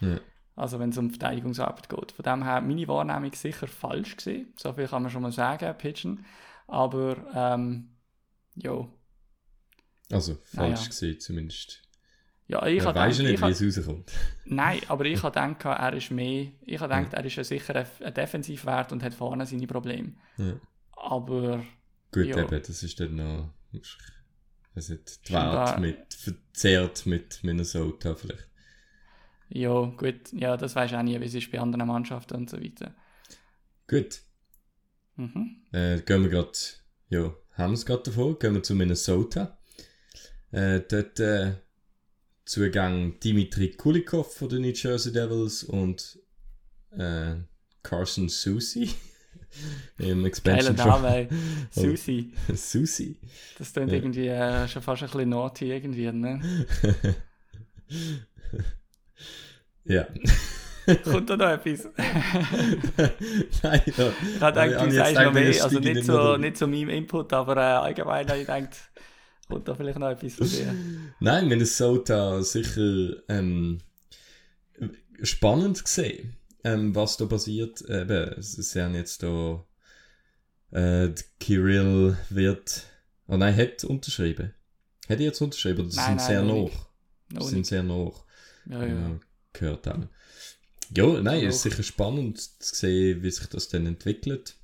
[0.00, 0.20] Ja.
[0.56, 2.12] Also wenn es um Verteidigungsarbeit geht.
[2.12, 4.52] Von dem her, meine Wahrnehmung sicher falsch gesehen.
[4.56, 6.24] So viel kann man schon mal sagen, Pitchen.
[6.68, 7.96] Aber, ähm,
[8.54, 8.92] jo.
[10.10, 10.86] also falsch Naja.
[10.86, 11.83] gesehen zumindest.
[12.46, 14.12] Ja, ich habe weiß ja gedacht- nicht, ich wie es rauskommt.
[14.44, 16.48] Nein, aber ich habe gedacht, er ist mehr.
[16.62, 20.12] Ich habe gedacht, er ist ja sicher ein, Defensivwert und hat vorne seine Probleme.
[20.36, 20.54] Ja.
[20.92, 21.64] Aber
[22.12, 22.38] Gut, Ja.
[22.38, 23.50] eben, das ist dann noch.
[24.76, 24.88] Hat
[25.28, 28.48] die Welt mit, verzerrt mit Minnesota vielleicht.
[29.48, 32.50] ja, gut, ja, das weiß ich auch nie, wie es ist bei anderen Mannschaften und
[32.50, 32.94] so weiter.
[33.88, 34.20] Gut,
[35.16, 35.62] Mhm.
[35.72, 36.52] äh, gehen wir gerade,
[37.08, 39.58] ja, haben wir es gerade davor, gehen wir zu Minnesota.
[40.50, 41.54] Äh, dort äh,
[42.44, 46.18] Zugang Dimitri Kulikov von den New Jersey Devils und
[46.96, 47.36] äh,
[47.82, 48.90] Carson Susi
[49.98, 51.14] im Geiler Expansion Name, Draft.
[51.14, 51.28] ey.
[51.70, 52.32] Susi.
[52.54, 53.18] Susi.
[53.58, 53.96] Das klingt Ja.
[53.96, 56.66] irgendwie äh, schon fast ein bisschen naughty irgendwie, ne?
[59.84, 60.06] ja.
[61.04, 61.88] Kommt da noch etwas?
[61.96, 64.12] Nein, ja.
[64.34, 67.32] Ich habe gedacht, du sagst noch mehr, also nicht nicht so, nicht so meinem Input,
[67.32, 68.90] aber äh, allgemein habe ich gedacht,
[69.48, 70.74] kommt da vielleicht noch etwas von dir.
[71.20, 73.80] Nein, Minnesota sicher ähm,
[75.22, 77.82] spannend gesehen, ähm, was da passiert.
[77.88, 79.64] Eben, sie haben jetzt da
[80.70, 82.82] äh, Kirill wird,
[83.28, 84.52] oh nein, hat unterschrieben.
[85.08, 85.90] Hat er jetzt unterschrieben?
[85.90, 86.88] Sie Nein, sind nein, sehr noch
[87.30, 87.68] Noch sind nicht.
[87.68, 88.12] sehr nah.
[88.66, 88.94] Ja, ja.
[88.94, 89.20] Ja,
[89.52, 90.08] gehört haben.
[90.96, 94.56] Ja, nein, es ist sicher spannend zu sehen, wie sich das dann entwickelt.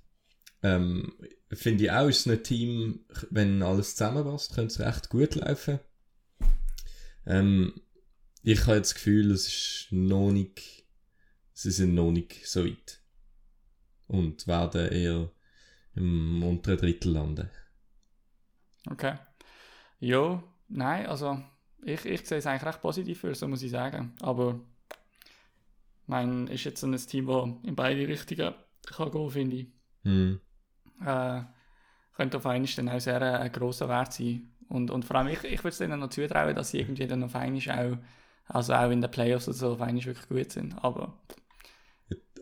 [0.63, 1.13] Ähm,
[1.53, 5.81] Finde ich auch, ist ein Team, wenn alles zusammenpasst, könnte es recht gut laufen.
[7.27, 7.75] Ähm,
[8.43, 10.85] ich habe jetzt das Gefühl, es ist noch nicht,
[11.53, 13.01] sie sind noch nicht so weit.
[14.07, 15.31] Und werden eher
[15.95, 17.51] im unteren Drittel landen.
[18.89, 19.19] Okay.
[19.99, 21.43] Ja, nein, also
[21.85, 24.15] ich, ich sehe es eigentlich recht positiv für, so muss ich sagen.
[24.21, 24.61] Aber
[25.29, 28.55] ich meine, ist jetzt ein Team, das in beide Richtungen
[28.87, 29.67] kann gehen, finde ich.
[30.05, 30.41] Hm.
[31.05, 31.43] Äh,
[32.17, 34.49] könnte auf einmal dann auch sehr äh, ein grosser Wert sein.
[34.69, 37.25] Und, und vor allem, ich, ich würde es denen noch zutrauen, dass sie irgendwie dann
[37.25, 37.97] auf einmal auch,
[38.55, 40.75] also auch in den Playoffs oder so, auf einmal wirklich gut sind.
[40.83, 41.15] Aber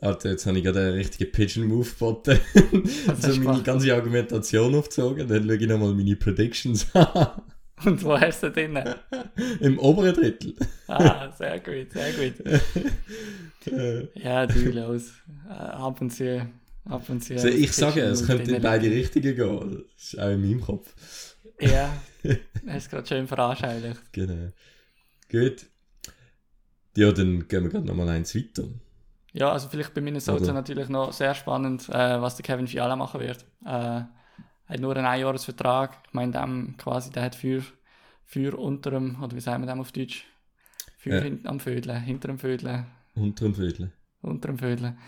[0.00, 2.38] Alter, jetzt habe ich gerade einen richtigen Pigeon-Move geboten.
[3.08, 5.26] also meine ganze Argumentation aufgezogen.
[5.26, 7.42] Dann schaue ich nochmal meine Predictions an.
[7.84, 8.78] und wo hast du drin?
[9.60, 10.54] Im oberen Drittel.
[10.86, 12.46] Ah, sehr gut, sehr gut.
[13.66, 15.12] Äh, Ja, du los.
[15.48, 16.48] Äh, ab und zu.
[16.88, 17.34] Ab und zu.
[17.34, 19.84] also ich sage, es Pitchen könnte in beide Richtungen gehen.
[19.94, 20.94] Das ist auch in meinem Kopf.
[21.60, 21.92] Ja,
[22.66, 24.12] hast es gerade schön veranschaulicht.
[24.12, 24.52] Genau.
[25.30, 25.66] Gut.
[26.96, 28.64] Ja, dann gehen wir gerade nochmal eins weiter.
[29.32, 30.52] Ja, also vielleicht bei Minnesota Oder?
[30.54, 33.44] natürlich noch sehr spannend, äh, was der Kevin Fiala machen wird.
[33.64, 34.02] Äh,
[34.66, 35.98] hat nur einen Einjahresvertrag.
[36.06, 37.62] Ich meine, dem quasi, der hat für,
[38.24, 40.24] für unter dem, oder wie sagen wir dem auf Deutsch?
[40.96, 41.20] Für Ja.
[41.20, 43.92] hin, am Vödeln, hinter dem Vödeln, Unter dem Viertel.
[44.22, 44.98] unter dem Vödeln.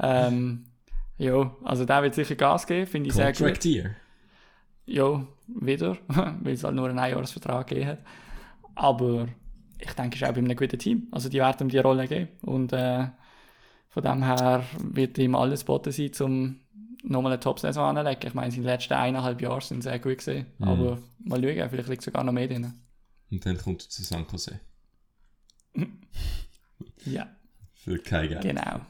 [0.00, 0.64] Ähm,
[1.18, 3.38] ja, also der wird sicher Gas geben, finde ich sehr gut.
[3.38, 3.94] Contract Year.
[4.86, 7.98] Ja, wieder, weil es halt nur einen Einjahresvertrag gegeben hat.
[8.74, 9.28] Aber
[9.78, 11.08] ich denke, es ist auch bei einem guten Team.
[11.10, 12.28] Also die werden ihm die Rolle geben.
[12.42, 13.08] Und äh,
[13.88, 16.60] von dem her wird ihm alles geboten sein, um
[17.02, 18.28] nochmal eine Top-Saison anzulegen.
[18.28, 20.46] Ich meine, seine letzten eineinhalb Jahre sind sehr gut gesehen.
[20.58, 20.68] Mhm.
[20.68, 22.72] Aber mal schauen, vielleicht liegt sogar noch mehr drin.
[23.30, 24.60] Und dann kommt er zu San Jose.
[27.04, 27.26] Ja,
[27.74, 28.42] Für kein Geld.
[28.42, 28.80] genau.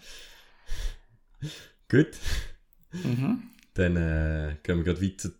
[1.88, 2.08] Gut.
[3.04, 3.42] Mhm.
[3.74, 5.30] Dann äh, gehen wir gerade weiter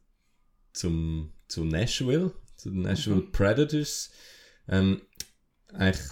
[0.73, 3.33] zum, zu Nashville, zu den Nashville Mhm.
[3.33, 4.11] Predators.
[4.69, 5.03] Ähm,
[5.73, 6.07] eigentlich,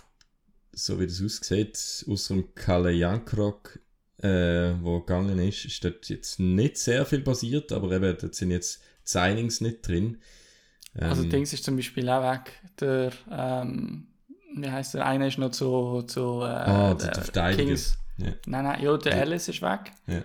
[0.73, 3.79] so wie das aussieht, außer dem Kalle Jankrok
[4.23, 8.51] äh, wo gegangen ist, ist dort jetzt nicht sehr viel passiert, aber eben, dort sind
[8.51, 10.23] jetzt Signings nicht drin.
[10.95, 12.53] Ähm, Also Dings ist zum Beispiel auch weg.
[12.81, 14.07] Der, ähm,
[14.57, 15.05] wie heißt der?
[15.07, 17.65] Einer ist noch zu, zu äh, Ah, der- der Verteidiger.
[17.67, 17.99] Kings.
[18.19, 18.33] Ja.
[18.47, 19.19] Nein, nein, ja, der Ja.
[19.23, 19.93] Ellis ist weg.
[20.07, 20.23] Ja.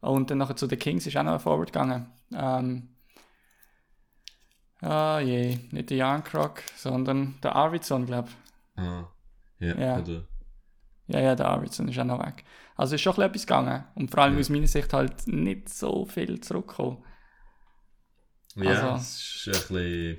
[0.00, 2.12] Und dann nachher zu den Kings ist auch noch ein Forward gegangen.
[2.32, 2.90] Ähm,
[4.82, 8.82] ah je, nicht der Jan Kroc, sondern der Arvidsson, glaube ich.
[8.82, 9.10] ah,
[9.60, 9.98] ja, Ja.
[9.98, 10.28] Oder,
[11.06, 12.44] Ja, ja, der Arvidsson ist auch noch weg.
[12.76, 13.84] Also ist schon etwas gegangen.
[13.94, 17.04] Und vor allem aus meiner Sicht halt nicht so viel zurückgekommen.
[18.56, 20.18] ja, Also- es ist ein bisschen...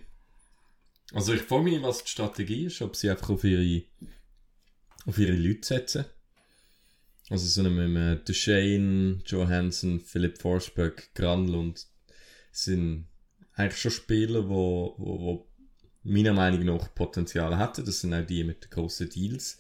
[1.14, 3.84] Also ich frage mich, was die Strategie ist, ob sie einfach auf ihre,
[5.06, 6.06] auf ihre Leute setzen.
[7.30, 11.88] Also so mit einem Duchesne, Johansson, Philipp Forsberg, Granlund
[12.52, 13.08] sind
[13.54, 15.48] eigentlich schon Spieler, wo, wo, wo
[16.04, 17.86] meiner Meinung nach Potenzial hätten.
[17.86, 19.58] Das sind auch die mit den grossen Deals,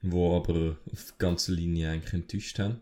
[0.00, 2.80] wo aber auf ganzer Linie eigentlich enttäuscht haben.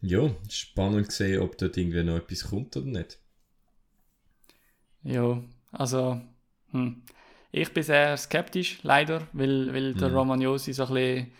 [0.00, 3.18] Ja, spannend gesehen, ob dort irgendwie noch etwas kommt oder nicht.
[5.02, 5.42] Ja,
[5.72, 6.20] also
[6.72, 7.02] hm.
[7.52, 10.14] ich bin sehr skeptisch, leider, weil, weil der Mhm.
[10.14, 11.32] Romagnosi so ein bisschen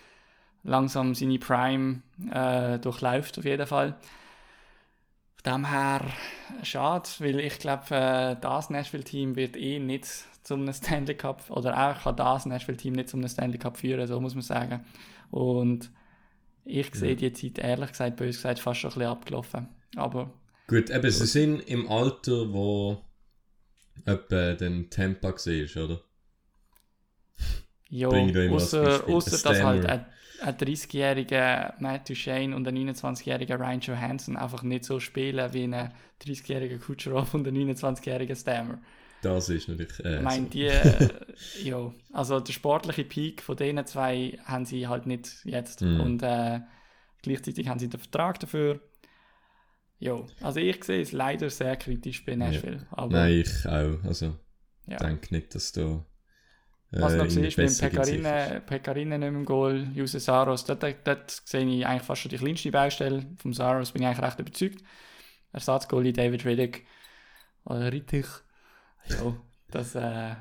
[0.62, 3.96] langsam seine Prime äh, durchläuft, auf jeden Fall.
[5.42, 6.00] Von dem her
[6.62, 10.06] schade, weil ich glaube, äh, das Nashville-Team wird eh nicht
[10.42, 14.34] zum Stanley Cup, oder auch kann das Nashville-Team nicht zum Stanley Cup führen, so muss
[14.34, 14.84] man sagen.
[15.30, 15.90] Und
[16.64, 19.68] ich sehe die Zeit, ehrlich gesagt, bös gesagt, fast schon ein bisschen abgelaufen.
[19.96, 20.30] Aber
[20.66, 23.02] Gut, eben, sie sind im Alter, wo
[24.04, 26.00] etwa den Tampa war, oder?
[27.88, 30.06] Ja, außer, dass halt ein,
[30.40, 35.92] ein 30-jähriger Matt Duchesne und ein 29-jähriger Ryan Johansson einfach nicht so spielen wie ein
[36.22, 38.78] 30-jähriger Kucherov und ein 29-jähriger Stammer.
[39.22, 39.98] Das ist natürlich.
[40.04, 40.50] Äh, Ich meine, so.
[40.50, 41.08] die, äh,
[41.62, 45.82] ja, also der sportliche Peak von denen zwei haben sie halt nicht jetzt.
[45.82, 46.00] Mhm.
[46.00, 46.60] Und äh,
[47.22, 48.80] gleichzeitig haben sie den Vertrag dafür.
[49.98, 52.86] Ja, also ich sehe es leider sehr kritisch bei Nashville.
[52.92, 54.04] Aber Nein, ich auch.
[54.04, 54.36] Also,
[54.86, 54.98] ich ja.
[54.98, 56.04] denke nicht, dass da.
[56.90, 58.22] Äh, Was noch irgendwie siehst, mit dem Besserung in Sicht ist.
[58.22, 62.22] Pekarine, Pekarine nicht mehr im Goal, Juse Saros, dort, dort, dort sehe ich eigentlich fast
[62.22, 63.26] schon die kleinste Baustelle.
[63.36, 64.82] Vom Saros bin ich eigentlich recht überzeugt.
[65.52, 66.86] Ersatzgoalie David Riddick.
[67.64, 68.26] Oder Rittig.
[69.08, 69.36] Ja,
[69.70, 70.34] das, äh,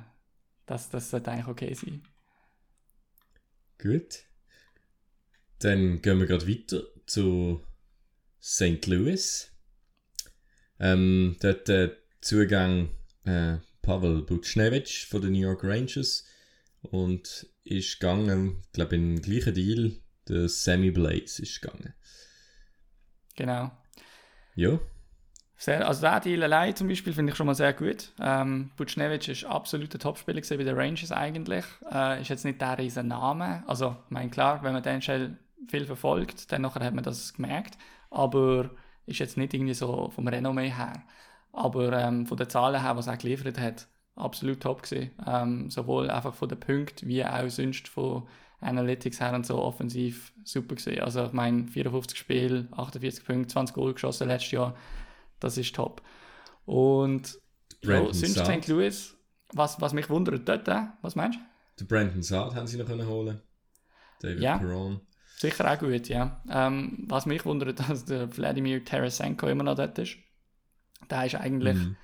[0.65, 2.03] das, das sollte eigentlich okay sein.
[3.77, 4.23] Gut.
[5.59, 7.63] Dann gehen wir gerade weiter zu
[8.41, 8.85] St.
[8.87, 9.51] Louis.
[10.79, 12.89] Ähm, dort äh, Zugang
[13.25, 16.25] äh, Pavel Butchnevich von den New York Rangers
[16.91, 21.93] und ist gegangen, ich glaube, in den gleichen Deal, der Sammy Blaze ist gegangen.
[23.35, 23.71] Genau.
[24.55, 24.79] Ja,
[25.59, 28.11] Sehr, also der Deal allein zum Beispiel finde ich schon mal sehr gut.
[28.19, 31.65] Ähm, Butchnevich ist absolut ein Topspieler bei den Rangers eigentlich.
[31.91, 33.63] Äh, ist jetzt nicht der riesen Name.
[33.67, 37.33] Also, ich meine, klar, wenn man den schnell viel verfolgt, dann nachher hat man das
[37.33, 37.77] gemerkt.
[38.11, 38.69] Aber
[39.07, 41.03] ist jetzt nicht irgendwie so vom Renommee her.
[41.51, 43.87] Aber ähm, von den Zahlen her, was er geliefert hat,
[44.17, 45.11] absolut top gewesen.
[45.25, 48.27] Ähm, sowohl einfach von den Punkten wie auch sonst von
[48.59, 50.99] Analytics her und so offensiv super gewesen.
[51.01, 54.75] Also ich meine 54 Spiele, 48 Punkte, 20 Goal geschossen letztes Jahr.
[55.39, 56.01] Das ist top.
[56.65, 57.37] Und
[57.83, 58.63] ja, sonst Saad.
[58.63, 58.67] St.
[58.67, 59.15] Louis,
[59.53, 61.43] was, was mich wundert dort, äh, was meinst du?
[61.79, 63.39] den Brandon Saad haben sie noch können holen.
[64.19, 64.57] David Ja.
[64.57, 65.01] Perron.
[65.37, 66.41] Sicher auch gut, ja.
[66.49, 70.17] Ähm, was mich wundert, dass der Vladimir Tarasenko immer noch dort ist.
[71.11, 71.95] Der ist eigentlich, Mhm.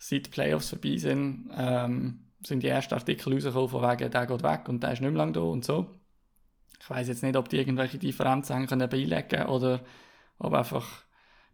[0.00, 4.42] Seit die Playoffs vorbei sind, ähm, sind die ersten Artikel rausgekommen von wegen, der geht
[4.42, 5.86] weg und der ist nicht mehr lange da und so.
[6.80, 9.80] Ich weiß jetzt nicht, ob die irgendwelche Differenzen haben können oder
[10.38, 11.04] ob einfach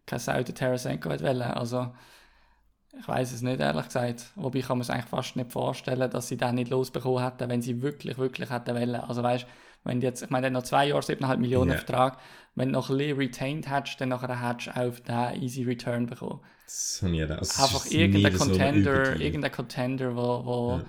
[0.05, 0.55] kein Sau den
[1.03, 1.41] wollen.
[1.41, 1.93] Also,
[2.97, 4.31] ich weiß es nicht, ehrlich gesagt.
[4.35, 7.61] Wobei kann man es eigentlich fast nicht vorstellen, dass sie den nicht losbekommen hätten, wenn
[7.61, 8.95] sie wirklich, wirklich hätten wollen.
[8.95, 9.45] Also, weißt
[9.87, 11.77] wenn du jetzt, ich meine, noch zwei Jahre, 7,5 Millionen Ja.
[11.77, 12.19] Vertrag.
[12.55, 16.05] Wenn du noch ein bisschen retained hättest, dann nachher hättest du auf den easy Return
[16.07, 16.41] bekommen.
[16.65, 19.21] Das habe ich ja es Einfach irgendein so Contender, Überdeal.
[19.21, 20.85] irgendein Contender, wo, wo Ja.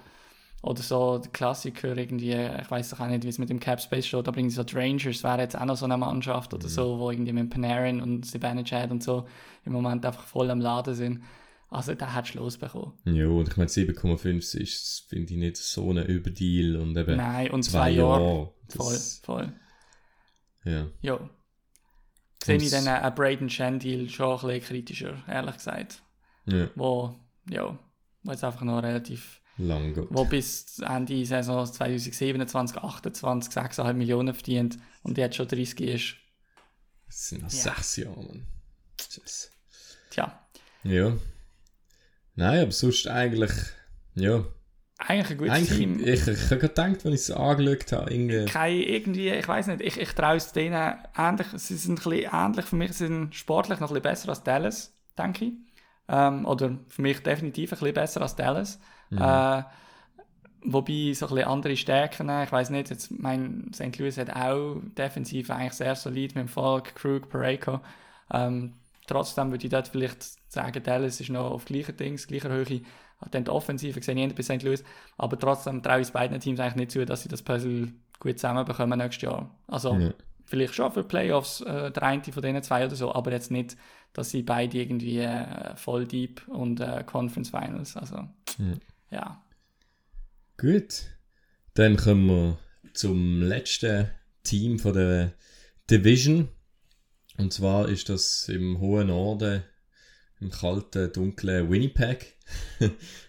[0.62, 3.80] oder so der Klassiker irgendwie, ich weiß doch auch nicht, wie es mit dem Cap
[3.80, 6.58] Space steht, aber irgendwie so die Rangers wäre jetzt auch noch so eine Mannschaft Mhm.
[6.58, 9.26] oder so, wo irgendwie mit Panarin und Zibanejad und so
[9.64, 11.22] im Moment einfach voll am Laden sind.
[11.70, 12.94] Also da hättest du losbekommen.
[13.04, 17.50] Ja, und ich meine 7,5 ist, finde ich, nicht so ein Überdeal und eben Nein,
[17.50, 18.22] und zwei zwei, Jahre.
[18.24, 18.54] Jahre.
[18.70, 19.52] Voll, Das, voll.
[20.64, 20.86] Ja.
[21.02, 21.30] Ja.
[22.42, 26.02] Sehe ich dann einen Braden Shen-Deal schon ein bisschen kritischer, ehrlich gesagt.
[26.46, 27.14] ja, Wo,
[27.50, 27.78] ja,
[28.22, 30.06] wo jetzt einfach noch relativ, lang geht.
[30.10, 36.14] wo bis Ende Saison 2027, 28, 6,5 Millionen verdient und jetzt schon 30 ist.
[37.08, 37.74] Das sind noch Ja.
[37.74, 38.46] sechs Jahre, Mann.
[38.96, 39.50] Tschüss.
[40.10, 40.48] Tja,
[40.84, 41.14] Ja.
[42.38, 43.50] Nein, aber sonst eigentlich,
[44.14, 44.44] ja,
[44.96, 45.98] eigentlich ein gutes Eigentlich, Team.
[45.98, 48.44] ich, ich habe gerade gedacht, wenn ich es angeschaut habe, irgendwie...
[48.44, 52.32] Kein, irgendwie, ich weiß nicht, ich, ich traue es denen ähnlich, sie sind ein bisschen
[52.32, 55.52] ähnlich für mich, sie sind sportlich noch ein bisschen besser als Dallas, denke ich.
[56.06, 58.78] Ähm, oder für mich definitiv ein bisschen besser als Dallas.
[59.10, 59.62] Äh,
[60.62, 63.98] wobei so ein bisschen andere Stärken, ich weiß nicht, jetzt mein St.
[63.98, 67.80] Louis hat auch defensiv eigentlich sehr solid mit dem Falk, Krug, Pareko.
[68.32, 68.74] Ähm,
[69.08, 72.82] trotzdem würde ich dort vielleicht sagen, Dallas ist noch auf gleicher Dings, gleicher Höhe.
[73.32, 74.62] Dann die Offensive sehe ich nicht bei St.
[74.62, 74.84] Louis,
[75.16, 78.96] aber trotzdem traue ich beiden Teams eigentlich nicht zu, dass sie das Puzzle gut zusammenbekommen
[78.96, 79.50] nächstes Jahr.
[79.66, 80.14] Also Ja.
[80.44, 83.76] vielleicht schon für Playoffs, äh, der eine von denen zwei oder so, aber jetzt nicht,
[84.12, 88.28] dass sie beide irgendwie äh, voll deep und äh, Conference Finals, also
[89.10, 89.42] ja.
[90.56, 91.06] Gut.
[91.74, 92.58] Dann kommen wir
[92.92, 94.10] zum letzten
[94.42, 95.32] Team von der
[95.90, 96.48] Division.
[97.38, 99.62] Und zwar ist das im hohen Norden,
[100.40, 102.36] im kalten, dunklen Winnipeg.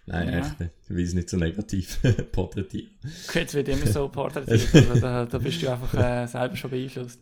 [0.06, 0.40] Nein, Ja.
[0.40, 0.72] echt nicht.
[0.84, 2.00] Ich will es nicht so negativ
[2.32, 2.92] porträtieren.
[3.28, 6.72] Okay, Jetzt wird immer so porträtiert, also da, da bist du einfach äh, selber schon
[6.72, 7.20] beeinflusst.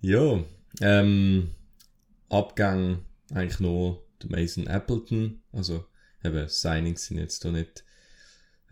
[0.00, 0.44] Ja,
[0.80, 1.50] ähm,
[2.28, 5.42] Abgang eigentlich nur der Mason Appleton.
[5.52, 5.84] Also,
[6.22, 7.84] eben, Signings sind jetzt da nicht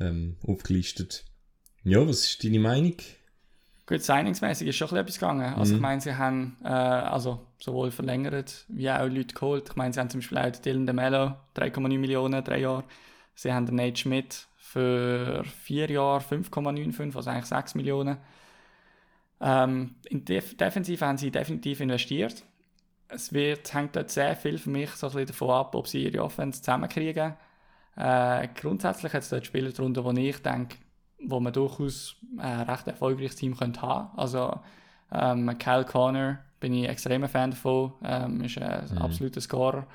[0.01, 1.25] ähm, aufgelistet.
[1.85, 2.97] Ja, was ist deine Meinung?
[3.85, 5.55] Gut, signingsmäßig ist schon ein bisschen etwas gegangen.
[5.55, 9.71] Also ich meine, sie haben äh, also sowohl verlängert wie auch Leute geholt.
[9.71, 12.85] Ich meine, sie haben zum Beispiel auch Dylan DeMello, 3,9 Millionen, drei Jahre.
[13.35, 18.19] Sie haben den Nate Schmidt für vier Jahre 5,95, also eigentlich 6 Millionen.
[19.41, 22.45] Ähm, in Def Defensive haben sie definitiv investiert.
[23.09, 26.05] Es wird, hängt dort sehr viel für mich so ein bisschen davon ab, ob sie
[26.05, 27.35] ihre Offense zusammenkriegen.
[27.97, 30.77] Äh, grundsätzlich hat es dort Spieler drunter, wo ich denke,
[31.25, 34.17] wo man durchaus ein recht erfolgreiches Team könnte haben.
[34.17, 34.61] Also
[35.13, 39.87] ähm, Kyle Connor bin ich extremer Fan davon, ähm, ist ein absoluter Scorer.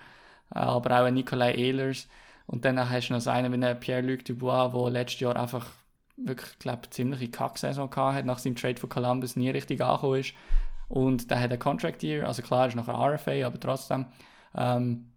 [0.53, 2.07] Äh, aber auch ein Nikolai Ehlers.
[2.45, 5.67] Und dann hast du noch einen wie einen Pierre-Luc Dubois, der letztes Jahr einfach
[6.15, 10.33] wirklich, glaube ziemliche Kacksaison gehabt hat, nach seinem Trade von Columbus nie richtig angekommen ist.
[10.89, 14.05] Und der hat einen Contract Year, also klar, ist noch ein RFA, aber trotzdem.
[14.55, 15.11] Ähm,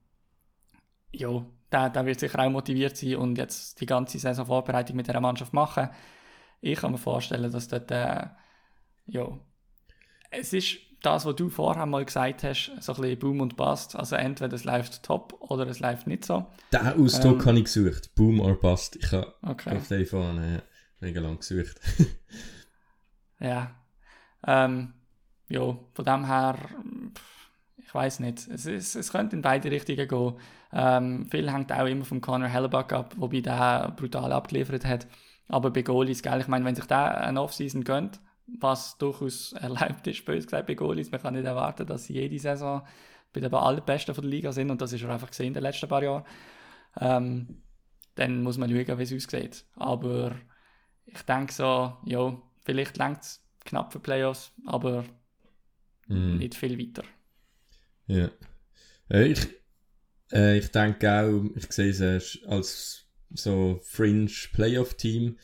[1.12, 5.06] ja, der, der wird sicher auch motiviert sein und jetzt die ganze Saison Vorbereitung mit
[5.06, 5.88] dieser Mannschaft machen.
[6.60, 8.26] Ich kann mir vorstellen, dass dort, äh,
[9.06, 9.28] ja,
[10.30, 13.96] es ist das, was du vorher mal gesagt hast, so ein bisschen Boom und Bust.
[13.96, 16.46] Also entweder es läuft top oder es läuft nicht so.
[16.72, 18.14] Den Ausdruck Ähm, habe ich gesucht.
[18.14, 18.96] Boom or bust.
[18.96, 19.76] Ich habe Okay.
[19.76, 20.60] auf den vorne äh,
[21.04, 21.80] mega lang gesucht.
[23.42, 23.74] Ja.
[24.46, 24.92] Ähm,
[25.48, 26.58] ja, von dem her,
[27.90, 28.46] ich weiß nicht.
[28.46, 30.34] Es, ist, es könnte in beide Richtungen gehen.
[30.72, 35.08] Ähm, viel hängt auch immer vom Conor Hellebuck ab, wobei der brutal abgeliefert hat.
[35.48, 40.06] Aber bei Goalies, gell, ich meine, wenn sich der eine Offseason gönnt, was durchaus erlaubt
[40.06, 42.82] ist, bös gesagt, bei Goalies, man kann nicht erwarten, dass sie jede Saison
[43.32, 45.64] bei den allerbesten von der Liga sind und das ist er einfach gesehen in den
[45.64, 46.22] letzten paar Jahren.
[47.00, 47.60] Ähm,
[48.14, 49.64] dann muss man schauen, wie es aussieht.
[49.74, 50.36] Aber
[51.06, 55.02] ich denke so, ja, vielleicht längt es knapp für Playoffs, aber
[56.06, 56.38] Mhm.
[56.38, 57.04] nicht viel weiter.
[58.10, 58.30] Ja.
[59.10, 59.46] Äh, ich,
[60.32, 65.38] äh, ich denke auch, ich sehe es äh, als so Fringe Playoff-Team,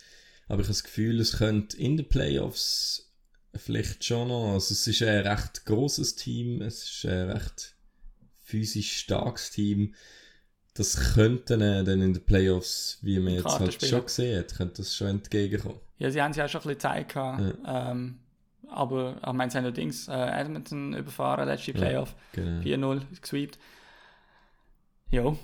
[0.48, 3.12] aber ich habe das Gefühl, es könnte in den Playoffs
[3.54, 7.76] vielleicht schon noch, also es ist ein recht großes Team, es ist ein recht
[8.38, 9.94] physisch starkes Team.
[10.74, 14.94] Das könnte dann in den Playoffs, wie man jetzt halt schon gesehen hat, könnte das
[14.94, 15.80] schon entgegenkommen.
[15.98, 17.58] Ja, sie haben es ja auch schon ein bisschen Zeit gehabt.
[17.66, 18.18] Ähm,
[18.68, 22.14] aber ich meine, sie haben allerdings äh, Edmonton überfahren, letzte Playoff.
[22.32, 22.62] Genau.
[22.62, 23.58] 4-0 gesweept.
[25.10, 25.36] Ja.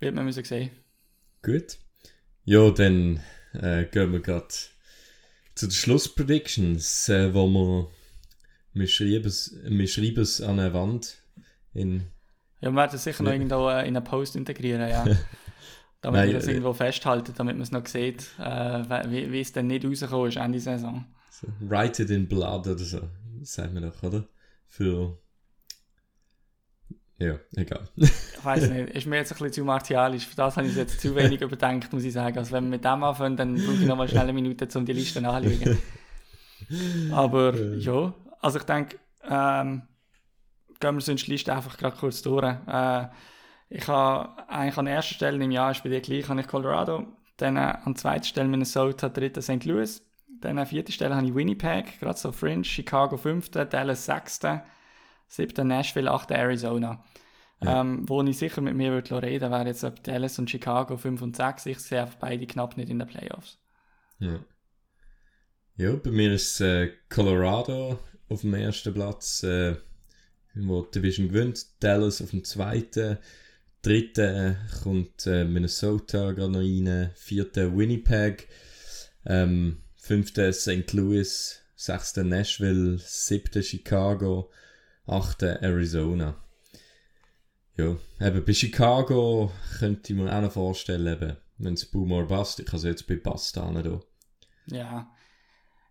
[0.00, 0.70] Wird man müssen sehen.
[1.42, 1.78] Gut.
[2.44, 3.20] Ja, dann
[3.52, 4.48] äh, gehen wir gerade
[5.54, 7.88] zu den Schlusspredictions, äh, wo wir,
[8.74, 11.22] wir schreiben es, wir schreiben es an eine Wand
[11.74, 12.04] in,
[12.60, 15.04] Ja, wir werden es sicher noch irgendwo äh, in einen Post integrieren, ja.
[16.00, 19.40] damit Nein, wir das äh, irgendwo festhalten, damit man es noch sieht, äh, wie, wie
[19.40, 21.04] es dann nicht rausgekommen ist Ende Saison.
[21.40, 23.00] So, Write it in blood oder so,
[23.42, 24.24] sagen wir doch, oder?
[24.66, 25.18] Für
[27.18, 27.88] ja, egal.
[27.96, 30.24] Ich weiß nicht, ist mir jetzt ein bisschen zu martialisch.
[30.24, 32.38] Für das habe ich jetzt zu wenig überdenkt, muss ich sagen.
[32.38, 34.92] Also wenn wir mit dem anfangen, dann brauche ich nochmal schnell eine Minute, um die
[34.92, 35.78] Liste nachzuschauen.
[37.12, 39.82] Aber ja, also ich denke, ähm,
[40.78, 42.44] gehen wir sonst die Liste einfach gerade kurz durch.
[42.44, 43.08] Äh,
[43.68, 47.04] ich habe eigentlich an erster Stelle im Jahr ist bei dir gleich, habe ich Colorado.
[47.36, 49.64] Dann äh, an zweiter Stelle Minnesota, dritter St.
[49.64, 50.07] Louis.
[50.40, 54.64] Dann an vierter Stelle habe ich Winnipeg, gerade so Fringe, Chicago fünfter, Dallas sechster,
[55.26, 57.02] siebter Nashville, achter Arizona.
[57.60, 61.22] Ähm, wo ich sicher mit mir würde reden wäre jetzt ob Dallas und Chicago 5
[61.22, 61.66] und 6.
[61.66, 63.58] Ich sehe einfach beide knapp nicht in den Playoffs.
[64.20, 64.38] Ja.
[65.76, 69.76] Ja, bei mir ist äh, Colorado auf dem ersten Platz, äh,
[70.54, 73.18] wo die Division gewinnt, Dallas auf dem zweiten,
[73.82, 78.48] dritten kommt äh, Minnesota gerade noch rein, vierter Winnipeg,
[79.24, 80.90] ähm, fünfter St.
[80.94, 84.50] Louis, sechster Nashville, siebter Chicago,
[85.06, 86.34] achter Arizona.
[87.76, 92.26] Ja, eben bei Chicago könnte ich mir auch noch vorstellen, eben, wenn es Boom or
[92.26, 93.70] Bust, ich kann es jetzt bei Bust da.
[94.68, 95.10] Ja.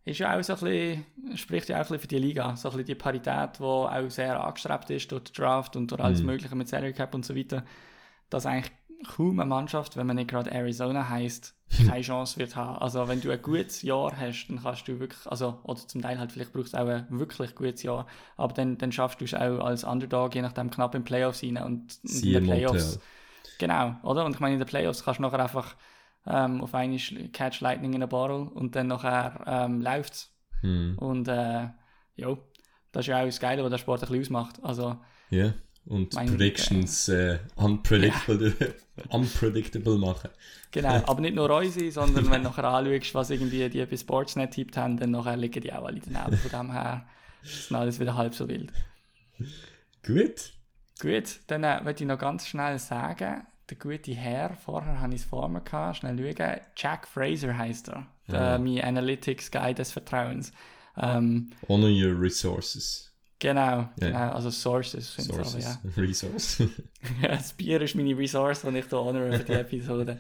[0.04, 2.56] Ist ja auch so ein bisschen, spricht ja auch ein bisschen für die Liga.
[2.56, 6.02] So ein bisschen die Parität, die auch sehr angestrebt ist durch den Draft und durch
[6.02, 6.26] alles Mhm.
[6.26, 7.64] Mögliche mit Salary Cap und so weiter.
[8.32, 8.72] Dass eigentlich
[9.16, 12.78] kaum eine Mannschaft, wenn man nicht gerade Arizona heisst, keine Chance wird haben.
[12.80, 16.18] Also wenn du ein gutes Jahr hast, dann kannst du wirklich, also, oder zum Teil
[16.20, 18.08] halt, vielleicht brauchst du auch ein wirklich gutes Jahr,
[18.38, 21.58] aber dann, dann schaffst du es auch als Underdog, je nachdem, knapp in Playoffs rein.
[21.58, 23.00] Und in den Playoffs.
[23.60, 24.26] Genau, oder?
[24.26, 25.76] Und ich meine, in den Playoffs kannst du nachher einfach
[26.26, 27.00] ähm, auf einmal
[27.34, 30.34] Catch Lightning in a Bottle und dann nachher ähm, läuft es.
[30.62, 30.98] Hm.
[30.98, 31.70] Und äh,
[32.16, 32.38] ja,
[32.92, 34.64] das ist ja auch das Geile, was der Sport ein bisschen ausmacht.
[34.64, 34.98] Also,
[35.30, 35.54] Ja,
[35.88, 38.54] und Mein- Predictions äh, unpredictable,
[39.10, 40.30] unpredictable machen.
[40.72, 44.52] genau, aber nicht nur unsere, sondern wenn du nachher anschaust, was irgendwie die bei Sportsnet
[44.52, 46.38] tippt haben, dann nachher liegen die auch alle daneben.
[46.38, 47.06] Von dem her
[47.44, 48.72] ist dann alles wieder halb so wild.
[50.06, 50.52] Gut.
[51.00, 55.22] Gut, dann äh, möchte ich noch ganz schnell sagen, der gute Herr, vorher habe ich
[55.22, 58.58] es vor mir gehabt, schnell schauen, Jack Fraser heißt er, der, Ja.
[58.58, 60.52] mein Analytics-Guy des Vertrauens.
[60.98, 63.14] Ähm, Honor your resources.
[63.40, 63.90] Genau, Ja.
[64.00, 65.78] genau, also Sources sind es aber, ja.
[65.98, 66.64] Resource.
[67.22, 70.20] das Bier ist meine Resource, die ich hier honore für die Episode.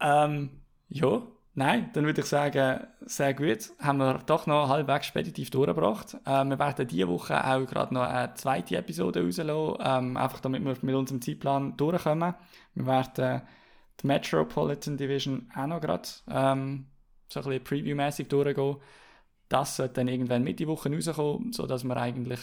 [0.00, 0.50] ähm,
[0.88, 1.22] ja,
[1.54, 3.70] nein, dann würde ich sagen, sehr gut.
[3.80, 6.16] Haben wir doch noch halbwegs speditiv durchgebracht.
[6.26, 10.64] Ähm, wir werden diese Woche auch gerade noch eine zweite Episode rauslassen, ähm, einfach damit
[10.64, 12.34] wir mit unserem Zeitplan durchkommen.
[12.74, 13.42] Wir werden
[14.00, 16.86] die Metropolitan Division auch noch gerade ähm,
[17.28, 18.76] so ein bisschen Preview-mäßig durchgehen.
[19.48, 22.40] Das sollte dann irgendwann Mitte Woche rauskommen, sodass wir eigentlich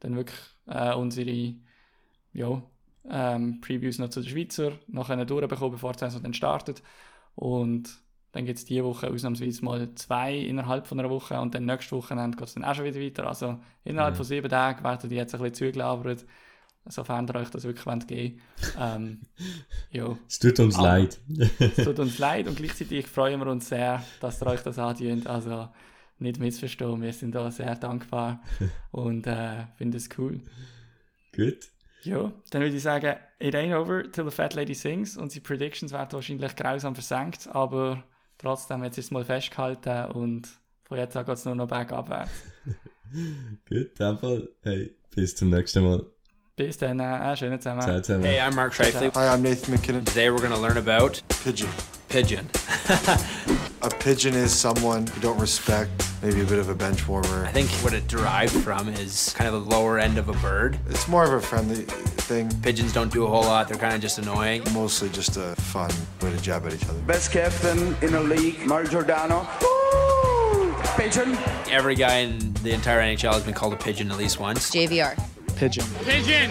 [0.00, 1.54] dann wirklich äh, unsere
[2.32, 2.62] ja,
[3.10, 6.82] ähm, Previews noch zu der Schweizer noch durchbekommen, bevor die Saison dann startet.
[7.34, 7.88] Und
[8.32, 11.96] dann gibt es diese Woche ausnahmsweise mal zwei innerhalb von einer Woche und dann nächste
[11.96, 13.26] Woche geht es dann auch schon wieder weiter.
[13.26, 14.16] Also innerhalb Mhm.
[14.18, 16.26] von sieben Tagen werden die jetzt ein bisschen zugelabert,
[16.86, 18.40] sofern ihr euch das wirklich wollt geben
[18.78, 19.20] ähm,
[19.90, 21.18] Ja, es tut uns Aber- leid.
[21.58, 25.26] es tut uns leid und gleichzeitig freuen wir uns sehr, dass ihr euch das andient.
[25.26, 25.68] Also
[26.20, 28.42] nicht missverstehen, wir sind da sehr dankbar
[28.90, 30.40] und äh, finden es cool.
[31.34, 31.68] Gut.
[32.02, 35.16] Ja, dann würde ich sagen, it ain't over till the fat lady sings.
[35.16, 38.04] Unsere Predictions werden wahrscheinlich grausam versenkt, aber
[38.38, 40.48] trotzdem, jetzt ist es mal festgehalten und
[40.84, 42.30] von jetzt an geht es nur noch bergabwärts.
[43.68, 44.38] Gut, einfach.
[44.62, 46.06] Hey, bis zum nächsten Mal.
[46.56, 47.82] Bis dann, äh, schönen zusammen.
[47.82, 48.24] Ciao zusammen.
[48.24, 49.10] Hey, I'm Mark Shifley.
[49.14, 50.04] Hi, I'm Nathan McKinnon.
[50.04, 51.68] Today we're going to learn about Pigeon.
[52.08, 52.48] Pigeon.
[53.82, 55.90] A pigeon is someone you don't respect,
[56.20, 57.44] maybe a bit of a bench warmer.
[57.46, 60.78] I think what it derived from is kind of the lower end of a bird.
[60.88, 61.84] It's more of a friendly
[62.28, 63.68] thing, Pigeons don't do a whole lot.
[63.68, 64.62] They're kind of just annoying.
[64.74, 65.90] mostly just a fun
[66.20, 66.98] way to jab at each other.
[67.00, 69.48] Best captain in the league, Mario Giordano.
[69.62, 70.74] Woo!
[70.96, 71.38] Pigeon.
[71.70, 74.70] Every guy in the entire NHL has been called a pigeon at least once.
[74.70, 75.16] JVR.
[75.56, 75.84] Pigeon.
[76.04, 76.50] Pigeon!